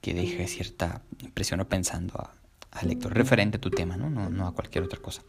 [0.00, 2.30] que deje cierta impresión o pensando
[2.70, 4.10] al lector referente a tu tema, ¿no?
[4.10, 4.30] ¿no?
[4.30, 5.22] No, a cualquier otra cosa.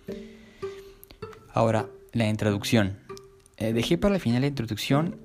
[1.54, 2.99] Ahora, la introducción.
[3.58, 5.17] Eh, dejé para el final la introducción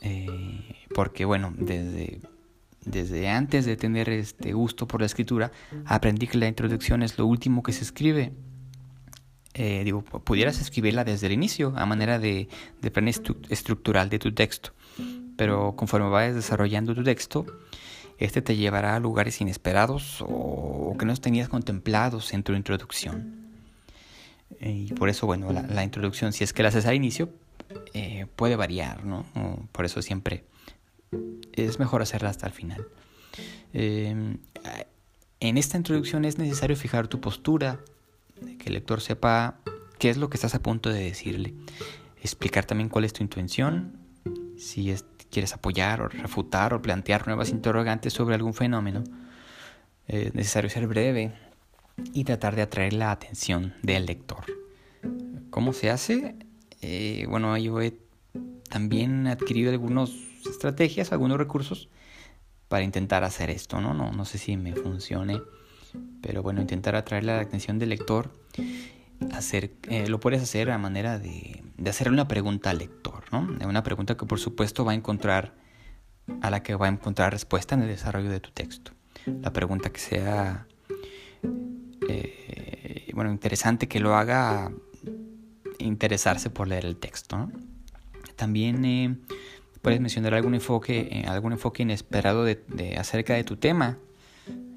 [0.00, 2.20] eh, porque, bueno, desde,
[2.84, 5.52] desde antes de tener este gusto por la escritura,
[5.84, 8.32] aprendí que la introducción es lo último que se escribe.
[9.54, 12.48] Eh, digo, pudieras escribirla desde el inicio, a manera de,
[12.80, 14.72] de plan estructural de tu texto,
[15.36, 17.44] pero conforme vayas desarrollando tu texto,
[18.18, 23.48] este te llevará a lugares inesperados o que no tenías contemplados en tu introducción.
[24.60, 27.30] Y por eso, bueno, la, introducción, si es que la haces al inicio,
[27.94, 29.24] eh, puede variar, ¿no?
[29.72, 30.44] Por eso siempre
[31.52, 32.86] es mejor hacerla hasta el final.
[33.72, 34.38] Em,
[35.40, 37.80] en esta introducción es necesario fijar tu postura,
[38.58, 39.60] que el lector sepa
[39.98, 41.54] qué es lo que estás a punto de decirle.
[42.22, 43.98] Explicar también cuál es tu intención,
[44.56, 49.04] si es quieres apoyar o refutar o plantear nuevas interrogantes sobre algún fenómeno,
[50.06, 51.32] es necesario ser breve
[52.12, 54.44] y tratar de atraer la atención del lector.
[55.50, 56.36] ¿Cómo se hace?
[56.80, 57.98] Eh, bueno, yo he
[58.68, 60.10] también adquirido algunas
[60.48, 61.88] estrategias, algunos recursos
[62.68, 63.94] para intentar hacer esto, ¿no?
[63.94, 65.40] No, no sé si me funcione,
[66.22, 68.30] pero bueno, intentar atraer la atención del lector
[69.32, 73.48] hacer, eh, lo puedes hacer a manera de, de hacerle una pregunta al lector, ¿no?
[73.66, 75.54] Una pregunta que por supuesto va a encontrar,
[76.40, 78.92] a la que va a encontrar respuesta en el desarrollo de tu texto.
[79.42, 80.66] La pregunta que sea,
[82.08, 84.70] eh, bueno, interesante, que lo haga
[85.78, 87.50] interesarse por leer el texto,
[88.36, 89.16] También eh,
[89.82, 93.98] puedes mencionar algún enfoque, algún enfoque inesperado de, de, acerca de tu tema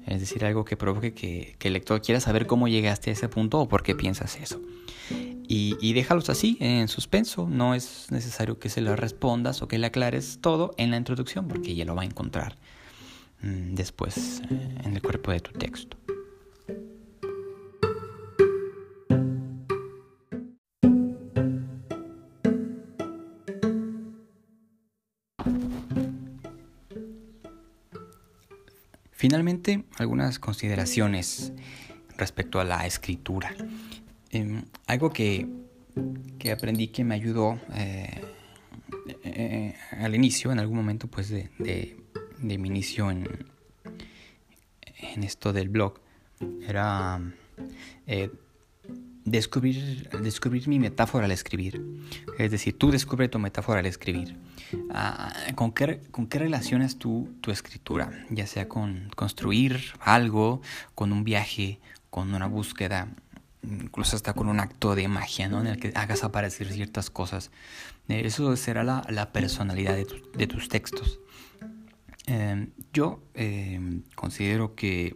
[0.06, 3.60] es decir, algo que provoque que, el lector quiera saber cómo llegaste a ese punto
[3.60, 4.60] o por qué piensas eso.
[5.54, 7.46] Y, déjalos así, en suspenso.
[7.46, 11.46] No es necesario que se lo respondas o que le aclares todo en la introducción,
[11.46, 12.56] porque ya lo va a encontrar
[13.42, 15.98] mm, después eh, en el cuerpo de tu texto.
[29.32, 31.54] Finalmente, algunas consideraciones
[32.18, 33.56] respecto a la escritura.
[34.30, 35.48] Em, algo que,
[36.52, 38.20] aprendí que me ayudó eh,
[39.24, 43.26] eh, al inicio, en algún momento pues de, de, mi inicio en,
[44.98, 45.94] en, esto del blog,
[46.68, 47.18] era
[48.06, 48.30] eh,
[49.24, 51.80] descubrir, descubrir mi metáfora al escribir.
[52.38, 54.36] Es decir, tú descubres tu metáfora al escribir.
[54.90, 58.10] Ah, ¿con, qué, ¿Con qué relacionas tú tu escritura?
[58.30, 60.60] Ya sea con construir algo,
[60.94, 63.08] con un viaje, con una búsqueda,
[63.62, 65.60] incluso hasta con un acto de magia, ¿no?
[65.60, 67.50] En el que hagas aparecer ciertas cosas.
[68.08, 71.20] Eh, eso será la, personalidad de, tus textos.
[72.26, 75.14] Eh, yo eh, considero que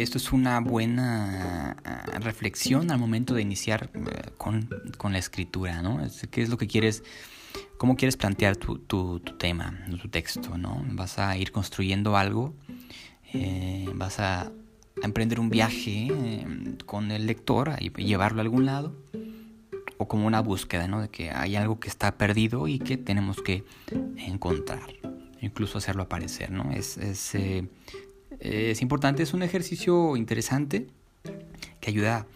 [0.00, 4.68] esto es una buena ah, reflexión al momento de iniciar eh, con,
[5.12, 6.00] la escritura, ¿no?
[6.30, 7.04] ¿Qué es lo que quieres,
[7.76, 10.82] cómo quieres plantear tu, tu, tema, tu texto, ¿no?
[10.92, 12.54] Vas a ir construyendo algo,
[13.34, 14.50] eh, vas a,
[15.02, 16.46] emprender un viaje eh,
[16.84, 18.94] con el lector y llevarlo a algún lado,
[19.96, 21.00] o como una búsqueda, ¿no?
[21.00, 23.64] De que hay algo que está perdido y que tenemos que
[24.16, 24.92] encontrar,
[25.40, 26.70] incluso hacerlo aparecer, ¿no?
[26.72, 27.34] Es, es
[28.42, 30.88] es importante, es un ejercicio interesante
[31.80, 32.26] que ayuda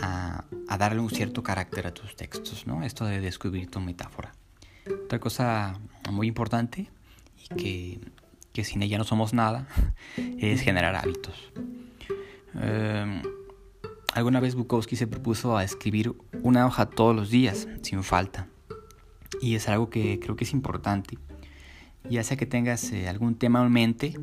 [0.00, 0.44] a,
[0.78, 2.82] darle un cierto carácter a tus textos, ¿no?
[2.82, 4.32] Esto de descubrir tu metáfora.
[5.04, 5.78] Otra cosa
[6.10, 6.90] muy importante
[7.36, 8.00] y que,
[8.54, 9.68] que sin ella no somos nada
[10.16, 11.52] es generar hábitos.
[12.54, 13.22] Em,
[14.14, 18.48] alguna vez Bukowski se propuso a escribir una hoja todos los días, sin falta.
[19.42, 21.18] Y es algo que creo que es importante.
[22.08, 24.14] Ya sea que tengas eh, algún tema en mente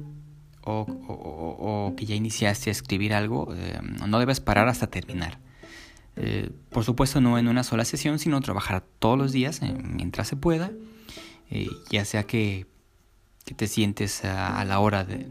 [0.68, 5.40] o, que ya iniciaste a escribir algo, eh, no debes parar hasta terminar.
[6.16, 10.28] Eh, por supuesto, no en una sola sesión, sino trabajar todos los días eh, mientras
[10.28, 10.72] se pueda,
[11.90, 12.66] ya sea que,
[13.56, 15.30] te sientes a, la hora de,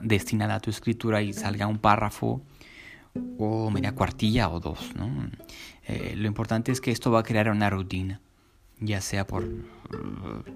[0.00, 2.40] destinada, a tu escritura y salga un párrafo
[3.36, 4.92] o media cuartilla o dos.
[4.96, 8.22] lo importante es que esto va a crear una rutina,
[8.80, 9.46] ya sea por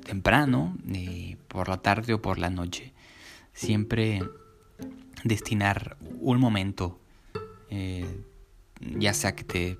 [0.07, 0.75] temprano,
[1.49, 2.95] por la tarde o por la noche
[3.57, 4.23] siempre
[5.25, 7.01] destinar un momento,
[7.71, 8.23] eh,
[8.99, 9.79] ya sea que te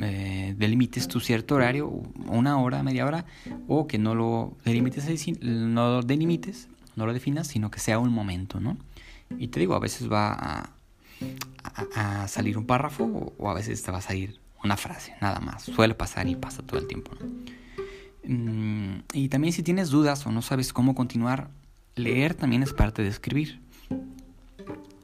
[0.00, 1.88] eh, delimites tu cierto horario,
[2.26, 3.26] una hora, media hora,
[3.68, 5.04] o que no lo delimites,
[5.42, 6.02] no lo
[6.96, 8.76] no lo definas, sino que sea un momento, ¿no?
[9.38, 10.70] Y te digo, a veces va a,
[11.94, 15.62] a, salir un párrafo o, a veces te va a salir una frase, nada más.
[15.62, 17.12] Suele pasar y pasa todo el tiempo,
[18.24, 21.50] mm, y también si tienes dudas o no sabes cómo continuar,
[22.02, 23.60] leer también es parte de escribir.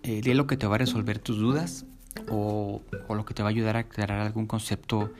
[0.02, 1.84] Eh, lee lo que te va a resolver tus dudas
[2.28, 5.12] o, lo que te va a ayudar a aclarar algún concepto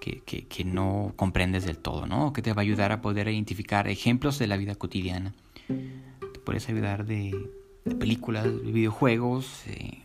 [0.00, 2.28] que, no comprendes del todo, ¿no?
[2.28, 5.34] O que te va a ayudar a poder identificar ejemplos de la vida cotidiana.
[5.68, 7.50] Te puedes ayudar de,
[7.98, 9.98] películas, de videojuegos, eh,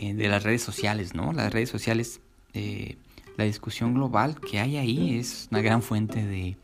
[0.00, 1.32] eh, de las redes sociales, ¿no?
[1.32, 2.20] Las redes sociales,
[2.54, 2.96] eh,
[3.36, 6.56] la discusión global que hay ahí es una gran fuente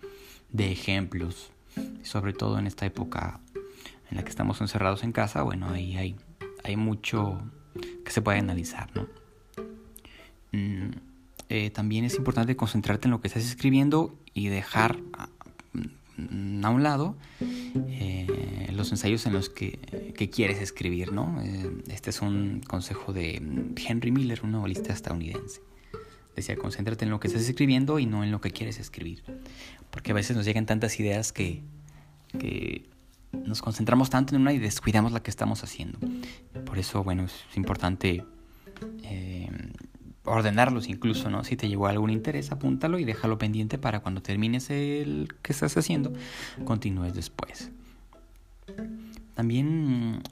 [0.50, 1.50] de ejemplos,
[2.02, 3.40] sobre todo en esta época
[4.10, 6.16] en la que estamos encerrados en casa, bueno, ahí hay,
[6.64, 7.40] hay mucho
[8.04, 9.06] que se puede analizar, ¿no?
[10.52, 10.90] Mm,
[11.48, 15.28] eh, también es importante concentrarte en lo que estás escribiendo y dejar a,
[15.72, 19.78] mm, un lado eh, los ensayos en los que,
[20.32, 21.40] quieres escribir, ¿no?
[21.42, 23.42] Eh, este es un consejo de
[23.76, 25.60] Henry Miller, un novelista estadounidense.
[26.36, 29.24] Decía, concéntrate en lo que estás escribiendo y no en lo que quieres escribir.
[29.90, 31.62] Porque a veces nos llegan tantas ideas que,
[32.38, 32.88] que
[33.32, 35.98] nos concentramos tanto en una y descuidamos la que estamos haciendo.
[36.64, 38.24] Por eso, bueno, es importante
[39.02, 39.50] eh,
[40.24, 41.44] ordenarlos incluso, ¿no?
[41.44, 45.76] Si te llegó algún interés, apúntalo y déjalo pendiente para cuando termines el que estás
[45.76, 46.12] haciendo,
[46.64, 47.70] continúes después.
[49.34, 50.22] También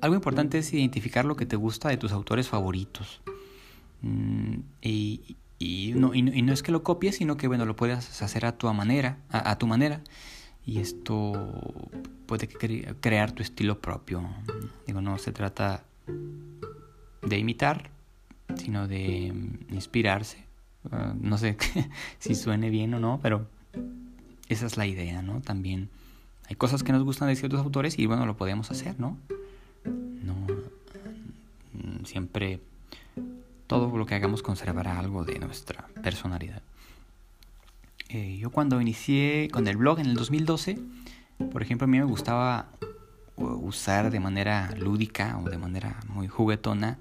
[0.00, 3.22] algo importante es identificar lo que te gusta de tus autores favoritos.
[4.02, 4.58] Mm,
[5.62, 6.12] y, no,
[6.52, 9.66] es que lo copies, sino que bueno, lo puedes hacer a tu manera, a tu
[9.66, 10.00] manera
[10.64, 11.32] y esto
[12.26, 14.28] puede crear tu estilo propio.
[14.86, 15.84] Digo, no se trata
[17.22, 17.90] de imitar,
[18.56, 19.32] sino de
[19.70, 20.44] inspirarse.
[20.90, 21.56] Ah, no sé
[22.18, 23.46] si suene bien o no, pero
[24.48, 25.40] esa es la idea, ¿no?
[25.40, 25.88] También
[26.48, 29.16] hay cosas que nos gustan de ciertos autores y bueno, lo podemos hacer, ¿no?
[29.84, 30.34] No
[31.72, 32.60] mm, siempre
[33.72, 36.62] todo lo que hagamos conservará algo de nuestra personalidad.
[38.10, 40.78] Eh, yo cuando inicié con el blog en el 2012,
[41.50, 42.68] por ejemplo, a mí me gustaba
[43.36, 46.98] usar de manera lúdica o de manera muy juguetona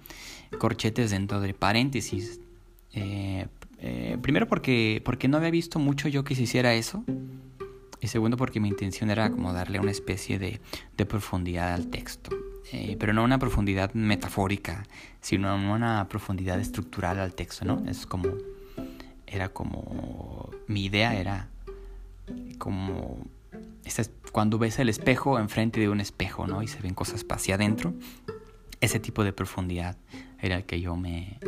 [0.58, 2.40] corchetes dentro de paréntesis.
[2.94, 3.48] Eh,
[3.80, 7.04] eh, primero porque, porque no había visto mucho yo que se hiciera eso.
[8.02, 10.60] Y segundo porque mi intención era como darle una especie de,
[10.98, 12.32] de profundidad al texto.
[13.00, 14.88] pero no una profundidad metafórica,
[15.22, 17.84] sino una profundidad estructural al texto, ¿no?
[17.88, 18.28] Es como
[19.32, 21.48] era como, mi idea era
[22.58, 23.18] como,
[24.32, 26.62] cuando ves el espejo enfrente de un espejo, ¿no?
[26.62, 27.94] Y se ven cosas hacia adentro,
[28.82, 29.96] ese tipo de profundidad
[30.42, 31.40] era el que yo me,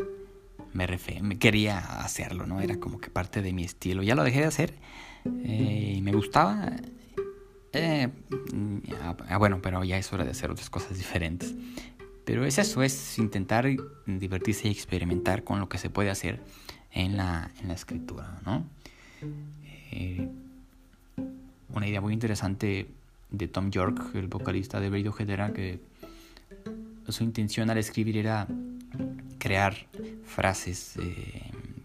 [0.72, 0.88] me,
[1.22, 2.62] me quería hacerlo, ¿no?
[2.62, 4.02] Era como que parte de mi estilo.
[4.02, 4.76] Ya lo dejé de hacer
[5.26, 6.72] eh, me gustaba.
[7.74, 8.10] Eh,
[9.02, 11.54] ah, bueno, pero ya es hora de hacer otras cosas diferentes.
[12.26, 13.68] Pero es eso, es intentar
[14.06, 16.40] divertirse y experimentar con lo que se puede hacer
[16.92, 18.66] en la, en la escritura, ¿no?
[19.92, 20.30] Eh,
[21.70, 22.88] una idea muy interesante
[23.32, 25.80] de Tom York, el vocalista de Radiohead, era que
[27.10, 28.48] su intención al escribir era
[29.40, 29.76] crear
[30.24, 30.98] frases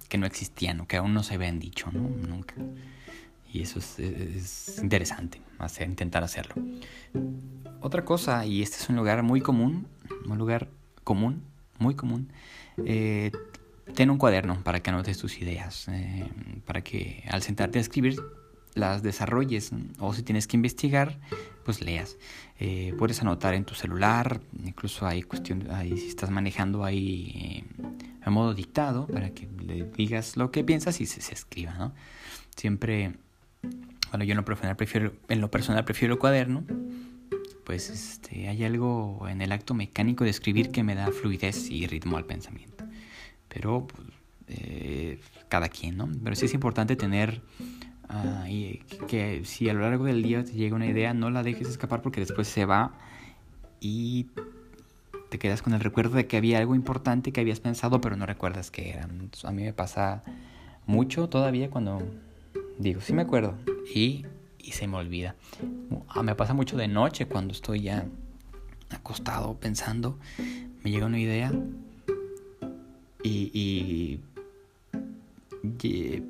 [0.09, 2.01] que no existían o que aún no se habían dicho, ¿no?
[2.01, 2.55] Nunca.
[3.53, 6.55] Y eso es, es interesante, hacer, intentar hacerlo.
[7.81, 9.87] Otra cosa, y este es un lugar muy común,
[10.27, 10.69] un lugar
[11.05, 11.43] común,
[11.79, 12.31] muy común,
[12.85, 13.31] eh,
[13.95, 16.27] ten un cuaderno para que anotes tus ideas, eh,
[16.67, 18.21] para que al sentarte a escribir
[18.75, 21.19] las desarrolles o si tienes que investigar,
[21.65, 22.17] pues leas.
[22.59, 27.85] Eh, puedes anotar en tu celular, incluso hay cuestión, ahí si estás manejando ahí eh,
[28.25, 31.95] en modo dictado para que le digas lo que piensas y se, se escriba, ¿no?
[32.57, 33.15] Siempre,
[34.11, 36.65] bueno, yo en lo personal prefiero, en lo personal prefiero el cuaderno,
[37.65, 41.87] pues este, hay algo en el acto mecánico de escribir que me da fluidez y
[41.87, 42.79] ritmo al pensamiento
[43.49, 44.09] pero pues,
[44.49, 46.09] eh, cada quien, ¿no?
[46.23, 47.43] Pero sí es importante tener
[48.09, 48.45] ah,
[49.09, 52.03] que si a lo largo del día te llega una idea, no la dejes escapar
[52.03, 52.93] porque después se va
[53.81, 54.29] y
[55.31, 58.25] te quedas con el recuerdo de que había algo importante que habías pensado pero no
[58.25, 59.05] recuerdas qué era.
[59.05, 60.23] a mí me pasa
[60.87, 62.03] mucho todavía cuando
[62.79, 63.55] digo, sí me acuerdo
[63.95, 64.25] y,
[64.59, 65.35] y se me olvida.
[66.09, 68.07] Ah, me pasa mucho de noche cuando estoy ya
[68.91, 70.19] acostado pensando,
[70.83, 71.53] me llega una idea
[73.23, 74.21] y,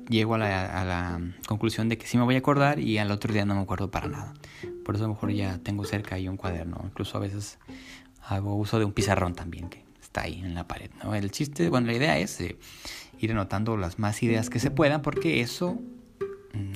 [0.09, 3.45] llego a la, conclusión de que sí me voy a acordar y al otro día
[3.45, 4.33] no me acuerdo para nada.
[4.83, 6.81] Por eso a lo mejor ya tengo cerca ahí un cuaderno.
[6.83, 7.59] Incluso a veces
[8.27, 10.89] hago uso de un pizarrón también, que está ahí en la pared.
[11.03, 11.15] ¿no?
[11.15, 12.57] El chiste, bueno, la idea es eh,
[13.19, 15.79] ir anotando las más ideas que se puedan porque eso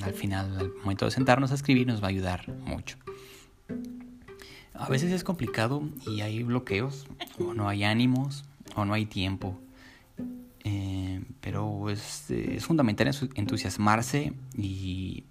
[0.02, 2.96] al final, al momento de sentarnos a escribir, nos va a ayudar mucho.
[4.74, 7.06] A veces es complicado y hay bloqueos,
[7.38, 8.44] o no hay ánimos,
[8.74, 9.58] o no hay tiempo.
[10.64, 15.24] Eh, pero es, fundamental entusiasmarse y,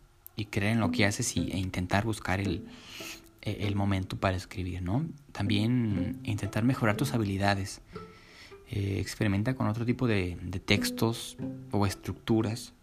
[0.50, 2.66] creer en lo que haces y, e intentar buscar el,
[3.41, 5.06] el momento para escribir, ¿no?
[5.32, 7.82] También intentar mejorar tus habilidades.
[8.70, 11.38] Eh, experimenta con otro tipo de textos
[11.72, 12.74] o estructuras.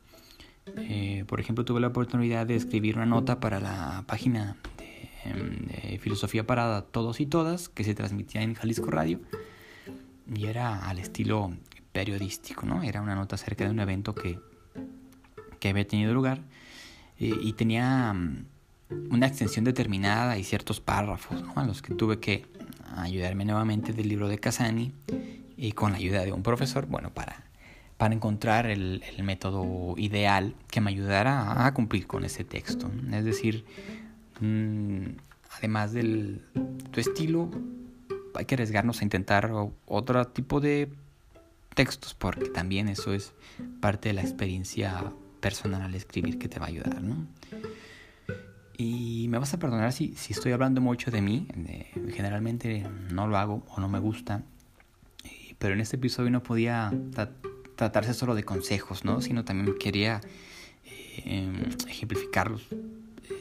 [0.66, 6.46] Eh, por ejemplo, tuve la oportunidad de escribir una nota para la página de, Filosofía
[6.46, 9.20] para Todos y Todas que se transmitía en Jalisco Radio
[10.34, 11.52] y era al estilo
[11.92, 12.82] periodístico, ¿no?
[12.82, 14.38] Era una nota acerca de un evento que,
[15.58, 16.40] que había tenido lugar
[17.18, 18.14] eh, y tenía
[19.10, 22.46] una extensión determinada y ciertos párrafos a los que tuve que
[22.96, 24.92] ayudarme nuevamente del libro de Casani
[25.56, 27.49] y con la ayuda de un profesor, bueno, para,
[28.00, 32.90] para encontrar el, método ideal que me ayudara a cumplir con ese texto.
[33.12, 33.66] Es decir,
[34.40, 35.04] mm,
[35.58, 36.40] además del
[36.92, 37.50] tu estilo,
[38.34, 39.52] hay que arriesgarnos a intentar
[39.84, 40.88] otro tipo de
[41.74, 43.34] textos porque también eso es
[43.82, 47.26] parte de la experiencia personal al escribir que te va a ayudar, ¿no?
[48.78, 51.46] Y me vas a perdonar si, si estoy hablando mucho de mí.
[52.14, 54.42] generalmente no lo hago o no me gusta.
[55.58, 56.90] Pero en este episodio no podía
[57.80, 59.22] tratarse solo de consejos, ¿no?
[59.22, 60.20] Sino también quería
[61.24, 61.50] eh,
[61.88, 62.66] ejemplificarlos.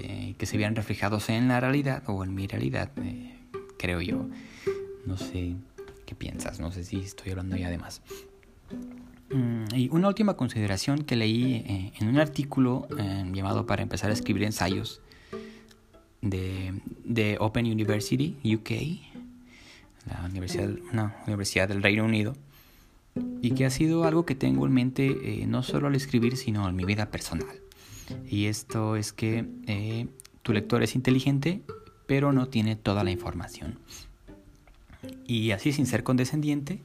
[0.02, 3.36] Eh, que se vean reflejados en la realidad o en mi realidad, eh,
[3.78, 4.28] creo yo.
[5.06, 5.56] No sé
[6.06, 8.02] qué piensas, no sé si estoy hablando ya de más.
[9.30, 12.88] Mm, y una última consideración que leí en un artículo
[13.34, 15.02] llamado Para empezar a escribir ensayos
[16.22, 18.72] de, de Open University, UK,
[20.08, 22.36] la universidad, una universidad del Reino Unido,
[23.42, 25.08] y que ha sido algo que tengo en mente
[25.42, 27.62] eh, no solo al escribir, sino en mi vida personal.
[28.28, 30.08] Y esto es que eh,
[30.42, 31.62] tu lector es inteligente,
[32.08, 33.80] pero no tiene toda la información.
[35.26, 36.82] Y así sin ser condescendiente,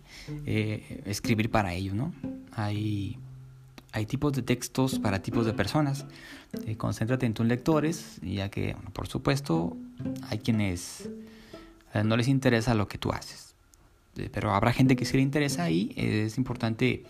[0.47, 2.13] eh, escribir para ello, ¿no?
[2.53, 3.19] Hay
[3.91, 6.05] hay tipos de textos para tipos de personas.
[6.79, 9.77] Concéntrate en tus lectores, ya que, por supuesto,
[10.29, 11.09] hay quienes
[12.05, 13.54] no les interesa lo que tú haces.
[14.17, 17.05] Eh, pero habrá gente que sí le interesa y es importante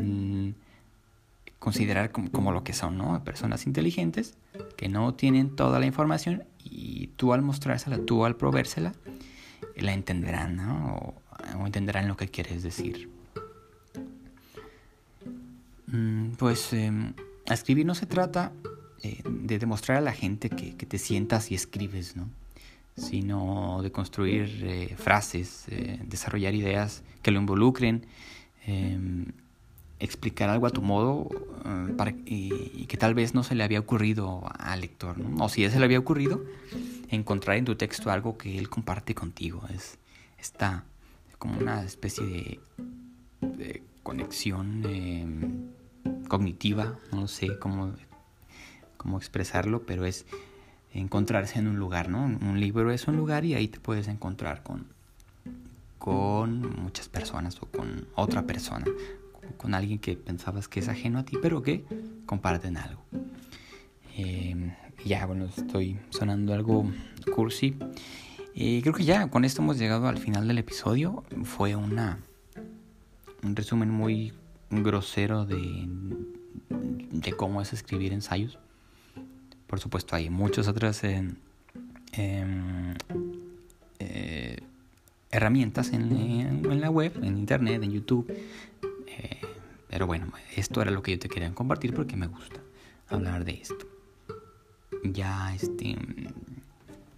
[0.00, 0.50] mm,
[1.58, 3.22] considerar como, lo que son, ¿no?
[3.24, 4.34] Personas inteligentes
[4.76, 8.92] que no tienen toda la información y tú al mostrársela, tú al provérsela,
[9.76, 11.14] la entenderán, ¿no?
[11.58, 13.10] o entenderán lo que quieres decir.
[15.92, 17.12] Mm, pues em,
[17.46, 18.52] escribir no se trata
[19.02, 22.28] eh, de demostrar a la gente que, te sientas y escribes, ¿no?
[22.96, 28.06] Sino de construir eh, frases, eh, desarrollar ideas que lo involucren,
[28.66, 29.26] em,
[29.98, 31.28] explicar algo a tu modo
[31.96, 35.70] para, y, que tal vez no se le había ocurrido al lector, o si ya
[35.70, 36.44] se le había ocurrido,
[37.08, 39.62] encontrar en tu texto algo que él comparte contigo.
[39.72, 39.98] Es,
[40.38, 40.84] está
[41.38, 42.60] como una especie de,
[43.40, 45.70] de conexión em,
[46.28, 47.94] cognitiva, no sé cómo,
[48.96, 50.26] cómo expresarlo, pero es
[50.92, 52.24] encontrarse en un lugar, ¿no?
[52.24, 54.86] Un libro es un lugar y ahí te puedes encontrar con,
[55.98, 58.84] con muchas personas o con otra persona,
[59.56, 61.84] con alguien que pensabas que es ajeno a ti, pero que
[62.26, 63.02] comparten algo.
[64.16, 64.72] Em,
[65.04, 66.84] ya, bueno, estoy sonando algo
[67.34, 67.76] cursi.
[68.54, 71.24] y creo que ya con esto hemos llegado al final del episodio.
[71.44, 72.18] Fue una
[73.42, 74.32] un resumen muy
[74.70, 75.88] grosero de,
[76.68, 78.58] de cómo es escribir ensayos.
[79.72, 81.32] Por supuesto, hay muchas otras eh,
[85.30, 88.30] herramientas en, la web, en internet, en YouTube.
[89.06, 89.40] Eh,
[89.88, 92.60] pero bueno, esto era lo que yo te quería compartir porque me gusta
[93.08, 93.86] hablar de esto.
[95.04, 95.96] Ya, este,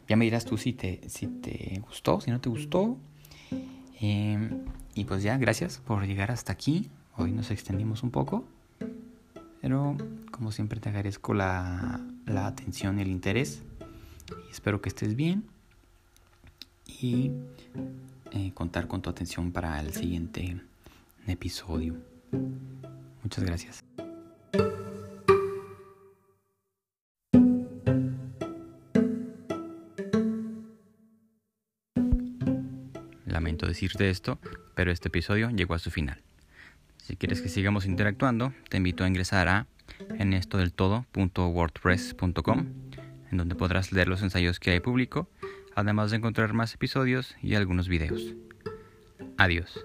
[0.06, 2.96] ya me dirás tú si te, si te gustó, si no te gustó.
[4.00, 4.48] Eh,
[4.94, 6.88] y pues ya, gracias por llegar hasta aquí.
[7.16, 8.44] Hoy nos extendimos un poco,
[9.64, 9.96] pero
[10.30, 13.62] como siempre te agradezco la, atención y el interés.
[14.50, 15.42] Espero que estés bien
[17.00, 17.30] y
[18.32, 20.60] eh, contar con tu atención para el siguiente
[21.26, 21.96] episodio.
[23.22, 23.82] Muchas gracias.
[33.24, 34.38] Lamento decirte esto,
[34.74, 36.20] pero este episodio llegó a su final.
[37.04, 37.52] Si quieres que mm.
[37.52, 39.66] sigamos interactuando, te invito a ingresar a
[40.18, 40.32] en
[43.30, 45.28] en donde podrás leer los ensayos que hay público,
[45.74, 48.34] además de encontrar más episodios y algunos videos.
[49.36, 49.84] Adiós.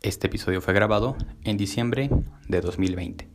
[0.00, 1.14] Este episodio fue grabado
[1.44, 2.08] en diciembre
[2.48, 3.31] de 2020.